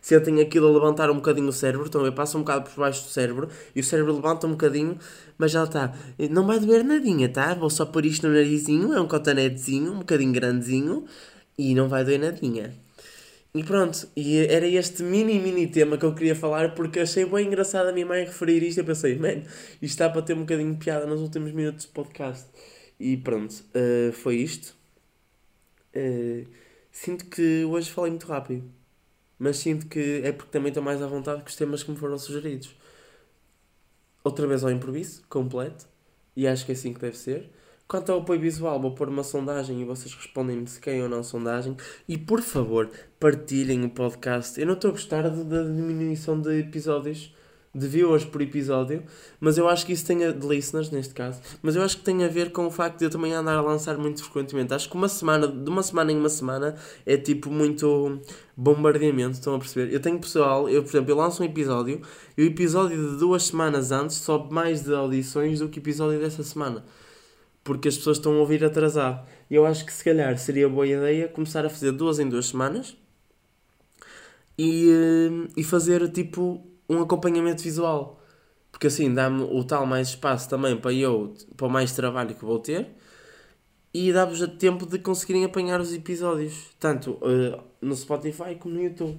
sentem 0.02 0.42
aquilo 0.42 0.68
a 0.68 0.70
levantar 0.70 1.10
um 1.10 1.14
bocadinho 1.14 1.48
o 1.48 1.52
cérebro, 1.52 1.88
eu 2.04 2.12
passo 2.12 2.36
um 2.36 2.42
bocado 2.42 2.68
por 2.68 2.78
baixo 2.78 3.02
do 3.02 3.08
cérebro 3.08 3.48
e 3.74 3.80
o 3.80 3.82
cérebro 3.82 4.12
levanta 4.12 4.46
um 4.46 4.50
bocadinho, 4.50 4.98
mas 5.38 5.52
já 5.52 5.64
está. 5.64 5.94
Não 6.30 6.46
vai 6.46 6.60
doer 6.60 6.84
nadinha, 6.84 7.30
tá? 7.30 7.54
Vou 7.54 7.70
só 7.70 7.86
pôr 7.86 8.04
isto 8.04 8.28
no 8.28 8.34
narizinho, 8.34 8.92
é 8.92 9.00
um 9.00 9.08
cotonetezinho, 9.08 9.90
um 9.90 9.98
bocadinho 10.00 10.34
grandezinho 10.34 11.06
e 11.56 11.74
não 11.74 11.88
vai 11.88 12.04
doer 12.04 12.20
nadinha. 12.20 12.74
E 13.54 13.64
pronto, 13.64 14.06
e 14.14 14.36
era 14.36 14.66
este 14.66 15.02
mini, 15.02 15.38
mini 15.38 15.66
tema 15.66 15.96
que 15.96 16.04
eu 16.04 16.14
queria 16.14 16.36
falar 16.36 16.74
porque 16.74 17.00
achei 17.00 17.24
bem 17.24 17.46
engraçado 17.46 17.88
a 17.88 17.92
minha 17.92 18.04
mãe 18.04 18.22
referir 18.22 18.62
isto. 18.62 18.80
Eu 18.80 18.84
pensei, 18.84 19.16
man, 19.16 19.40
isto 19.80 19.94
está 19.94 20.10
para 20.10 20.20
ter 20.20 20.34
um 20.34 20.40
bocadinho 20.40 20.74
de 20.74 20.84
piada 20.84 21.06
nos 21.06 21.22
últimos 21.22 21.52
minutos 21.52 21.86
do 21.86 21.92
podcast. 21.92 22.44
E 23.00 23.16
pronto, 23.16 23.64
uh, 23.74 24.12
foi 24.12 24.36
isto. 24.36 24.76
Uh, 25.96 26.46
sinto 26.92 27.24
que 27.24 27.64
hoje 27.64 27.90
falei 27.90 28.10
muito 28.10 28.26
rápido. 28.26 28.70
Mas 29.38 29.56
sinto 29.56 29.86
que 29.86 30.20
é 30.22 30.32
porque 30.32 30.52
também 30.52 30.68
estou 30.68 30.82
mais 30.82 31.00
à 31.00 31.06
vontade 31.06 31.40
com 31.40 31.48
os 31.48 31.56
temas 31.56 31.82
que 31.82 31.90
me 31.90 31.96
foram 31.96 32.18
sugeridos. 32.18 32.76
Outra 34.22 34.46
vez 34.46 34.62
ao 34.62 34.70
improviso, 34.70 35.22
completo. 35.30 35.86
E 36.36 36.46
acho 36.46 36.66
que 36.66 36.72
é 36.72 36.74
assim 36.74 36.92
que 36.92 37.00
deve 37.00 37.16
ser. 37.16 37.50
Quanto 37.88 38.12
ao 38.12 38.20
apoio 38.20 38.38
visual, 38.38 38.78
vou 38.78 38.94
pôr 38.94 39.08
uma 39.08 39.24
sondagem 39.24 39.80
e 39.80 39.84
vocês 39.84 40.14
respondem-me 40.14 40.66
se 40.68 40.78
querem 40.78 41.02
ou 41.02 41.08
não 41.08 41.24
sondagem. 41.24 41.74
E 42.06 42.18
por 42.18 42.42
favor, 42.42 42.90
partilhem 43.18 43.82
o 43.82 43.90
podcast. 43.90 44.60
Eu 44.60 44.66
não 44.66 44.74
estou 44.74 44.90
a 44.90 44.92
gostar 44.92 45.22
da 45.22 45.62
diminuição 45.62 46.38
de 46.38 46.60
episódios 46.60 47.34
de 47.72 47.86
viewers 47.86 48.24
por 48.24 48.42
episódio, 48.42 49.04
mas 49.38 49.56
eu 49.56 49.68
acho 49.68 49.86
que 49.86 49.92
isso 49.92 50.04
tem 50.04 50.24
a, 50.24 50.32
de 50.32 50.44
listeners 50.46 50.90
neste 50.90 51.14
caso, 51.14 51.40
mas 51.62 51.76
eu 51.76 51.82
acho 51.82 51.98
que 51.98 52.02
tem 52.02 52.24
a 52.24 52.28
ver 52.28 52.50
com 52.50 52.66
o 52.66 52.70
facto 52.70 52.98
de 52.98 53.04
eu 53.04 53.10
também 53.10 53.32
andar 53.32 53.56
a 53.56 53.60
lançar 53.60 53.96
muito 53.96 54.22
frequentemente. 54.24 54.74
Acho 54.74 54.88
que 54.88 54.96
uma 54.96 55.08
semana, 55.08 55.46
de 55.46 55.70
uma 55.70 55.82
semana 55.82 56.10
em 56.10 56.16
uma 56.16 56.28
semana, 56.28 56.74
é 57.06 57.16
tipo 57.16 57.48
muito 57.48 58.20
bombardeamento, 58.56 59.34
estão 59.34 59.54
a 59.54 59.58
perceber? 59.58 59.94
Eu 59.94 60.00
tenho 60.00 60.18
pessoal, 60.18 60.68
eu 60.68 60.82
por 60.82 60.90
exemplo, 60.90 61.12
eu 61.12 61.16
lanço 61.16 61.42
um 61.42 61.46
episódio 61.46 62.02
e 62.36 62.42
o 62.42 62.46
episódio 62.46 63.12
de 63.12 63.18
duas 63.18 63.44
semanas 63.44 63.92
antes 63.92 64.16
sobe 64.16 64.52
mais 64.52 64.82
de 64.82 64.92
audições 64.92 65.60
do 65.60 65.68
que 65.68 65.78
o 65.78 65.80
episódio 65.80 66.18
dessa 66.18 66.42
semana. 66.42 66.84
Porque 67.62 67.88
as 67.88 67.96
pessoas 67.96 68.16
estão 68.16 68.32
a 68.34 68.38
ouvir 68.40 68.64
atrasado. 68.64 69.24
E 69.48 69.54
eu 69.54 69.64
acho 69.66 69.84
que 69.84 69.92
se 69.92 70.02
calhar 70.02 70.36
seria 70.38 70.68
boa 70.68 70.86
ideia 70.86 71.28
começar 71.28 71.64
a 71.64 71.68
fazer 71.68 71.92
duas 71.92 72.18
em 72.18 72.28
duas 72.28 72.46
semanas 72.46 72.96
e, 74.58 74.88
e 75.56 75.62
fazer 75.62 76.08
tipo 76.10 76.69
um 76.90 77.00
acompanhamento 77.02 77.62
visual. 77.62 78.20
Porque 78.70 78.86
assim 78.86 79.12
dá-me 79.12 79.42
o 79.42 79.64
tal 79.64 79.86
mais 79.86 80.08
espaço 80.08 80.48
também 80.48 80.76
para 80.76 80.92
eu, 80.92 81.34
para 81.56 81.66
o 81.66 81.70
mais 81.70 81.92
trabalho 81.92 82.34
que 82.34 82.44
vou 82.44 82.58
ter 82.58 82.88
e 83.92 84.12
dá-vos 84.12 84.40
tempo 84.58 84.86
de 84.86 84.98
conseguirem 84.98 85.44
apanhar 85.44 85.80
os 85.80 85.92
episódios, 85.92 86.70
tanto 86.78 87.12
uh, 87.12 87.60
no 87.80 87.94
Spotify 87.96 88.54
como 88.54 88.76
no 88.76 88.82
YouTube. 88.82 89.18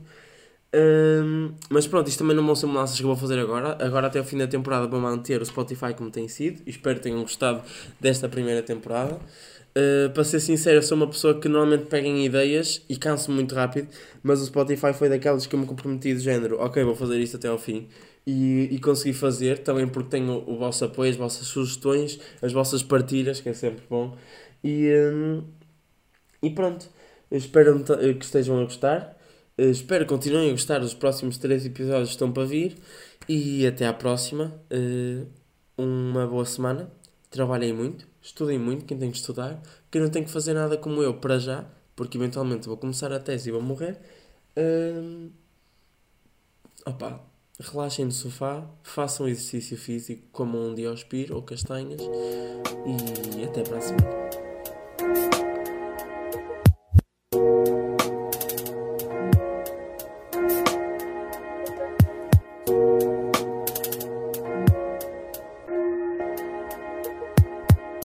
Mas 1.70 1.86
pronto, 1.86 2.08
isto 2.08 2.20
também 2.20 2.36
não 2.36 2.46
vão 2.46 2.56
ser 2.56 2.66
mudanças 2.66 2.96
que 2.96 3.04
eu 3.04 3.08
vou 3.08 3.18
fazer 3.18 3.38
agora. 3.40 3.78
Agora, 3.86 4.08
até 4.08 4.22
o 4.22 4.24
fim 4.24 4.38
da 4.38 4.48
temporada, 4.48 4.88
vou 4.88 5.02
manter 5.02 5.42
o 5.42 5.46
Spotify 5.46 5.94
como 5.94 6.10
tem 6.10 6.28
sido. 6.30 6.62
Espero 6.66 6.96
que 6.96 7.04
tenham 7.04 7.22
gostado 7.22 7.62
desta 8.00 8.30
primeira 8.30 8.64
temporada. 8.64 9.20
Uh, 9.72 10.10
para 10.14 10.24
ser 10.24 10.42
sincero, 10.42 10.78
eu 10.78 10.84
sou 10.84 10.98
uma 10.98 11.08
pessoa 11.08 11.40
que 11.40 11.48
normalmente 11.48 11.88
pega 11.88 12.06
em 12.06 12.26
ideias 12.26 12.84
e 12.90 12.98
canso 12.98 13.32
muito 13.32 13.56
rápido, 13.56 13.88
mas 14.22 14.42
o 14.42 14.46
Spotify 14.46 14.94
foi 14.94 15.08
daquelas 15.08 15.48
que 15.48 15.56
eu 15.56 15.60
me 15.60 15.66
comprometi 15.66 16.14
de 16.14 16.20
género, 16.20 16.60
ok, 16.60 16.84
vou 16.84 16.96
fazer 16.96 17.18
isto 17.20 17.38
até 17.38 17.48
ao 17.48 17.58
fim. 17.58 17.88
E, 18.28 18.68
e 18.72 18.80
consegui 18.80 19.14
fazer, 19.14 19.60
também 19.60 19.88
porque 19.88 20.10
tenho 20.10 20.44
o, 20.46 20.58
vosso 20.58 20.86
apoio, 20.86 21.10
as 21.10 21.16
vossas 21.16 21.48
sugestões, 21.48 22.20
as 22.42 22.52
vossas 22.52 22.84
partilhas, 22.84 23.40
que 23.40 23.50
é 23.50 23.54
sempre 23.54 23.84
bom. 23.90 24.16
E, 24.64 24.90
um, 25.14 25.44
e 26.44 26.50
pronto, 26.52 26.88
espero 27.32 27.84
que 27.84 28.26
estejam 28.26 28.60
a 28.60 28.64
gostar. 28.64 29.18
Eh, 29.58 29.70
espero 29.70 30.06
que 30.06 30.10
continuem 30.10 30.50
a 30.50 30.52
gostar 30.52 30.80
dos 30.80 30.94
próximos 30.94 31.38
três 31.38 31.66
episódios 31.66 32.10
que 32.10 32.16
estão 32.16 32.32
para 32.32 32.46
vir. 32.46 32.78
E 33.28 33.66
até 33.68 33.88
à 33.88 33.94
próxima. 33.94 34.54
Uh, 34.72 35.26
uma 35.78 36.28
boa 36.28 36.46
semana. 36.46 36.92
Trabalhem 37.32 37.74
muito 37.74 38.12
estudem 38.22 38.60
muito, 38.60 38.86
quem 38.86 38.98
tem 38.98 39.10
que 39.10 39.18
estudar, 39.18 39.62
quem 39.90 40.02
não 40.02 40.10
tem 40.10 40.24
que 40.24 40.30
fazer 40.30 40.54
nada 40.54 40.78
como 40.78 41.02
eu 41.02 41.16
para 41.16 41.40
já, 41.40 41.66
porque 41.96 42.18
eventualmente 42.18 42.68
vou 42.68 42.78
começar 42.78 43.12
a 43.12 43.20
tese 43.20 43.50
e 43.50 43.52
vou 43.52 43.62
morrer. 43.62 44.00
Uh, 44.56 45.32
opa, 46.86 47.20
relaxem 47.60 48.06
no 48.06 48.12
sofá, 48.12 48.70
façam 48.84 49.28
exercício 49.28 49.78
físico, 49.78 50.24
como 50.32 50.58
um 50.58 50.76
diospir 50.76 51.34
ou 51.34 51.42
castanhas 51.42 52.02
e 53.36 53.44
até 53.44 53.64
para 53.64 53.78
a 53.78 53.82
semana. 53.82 54.31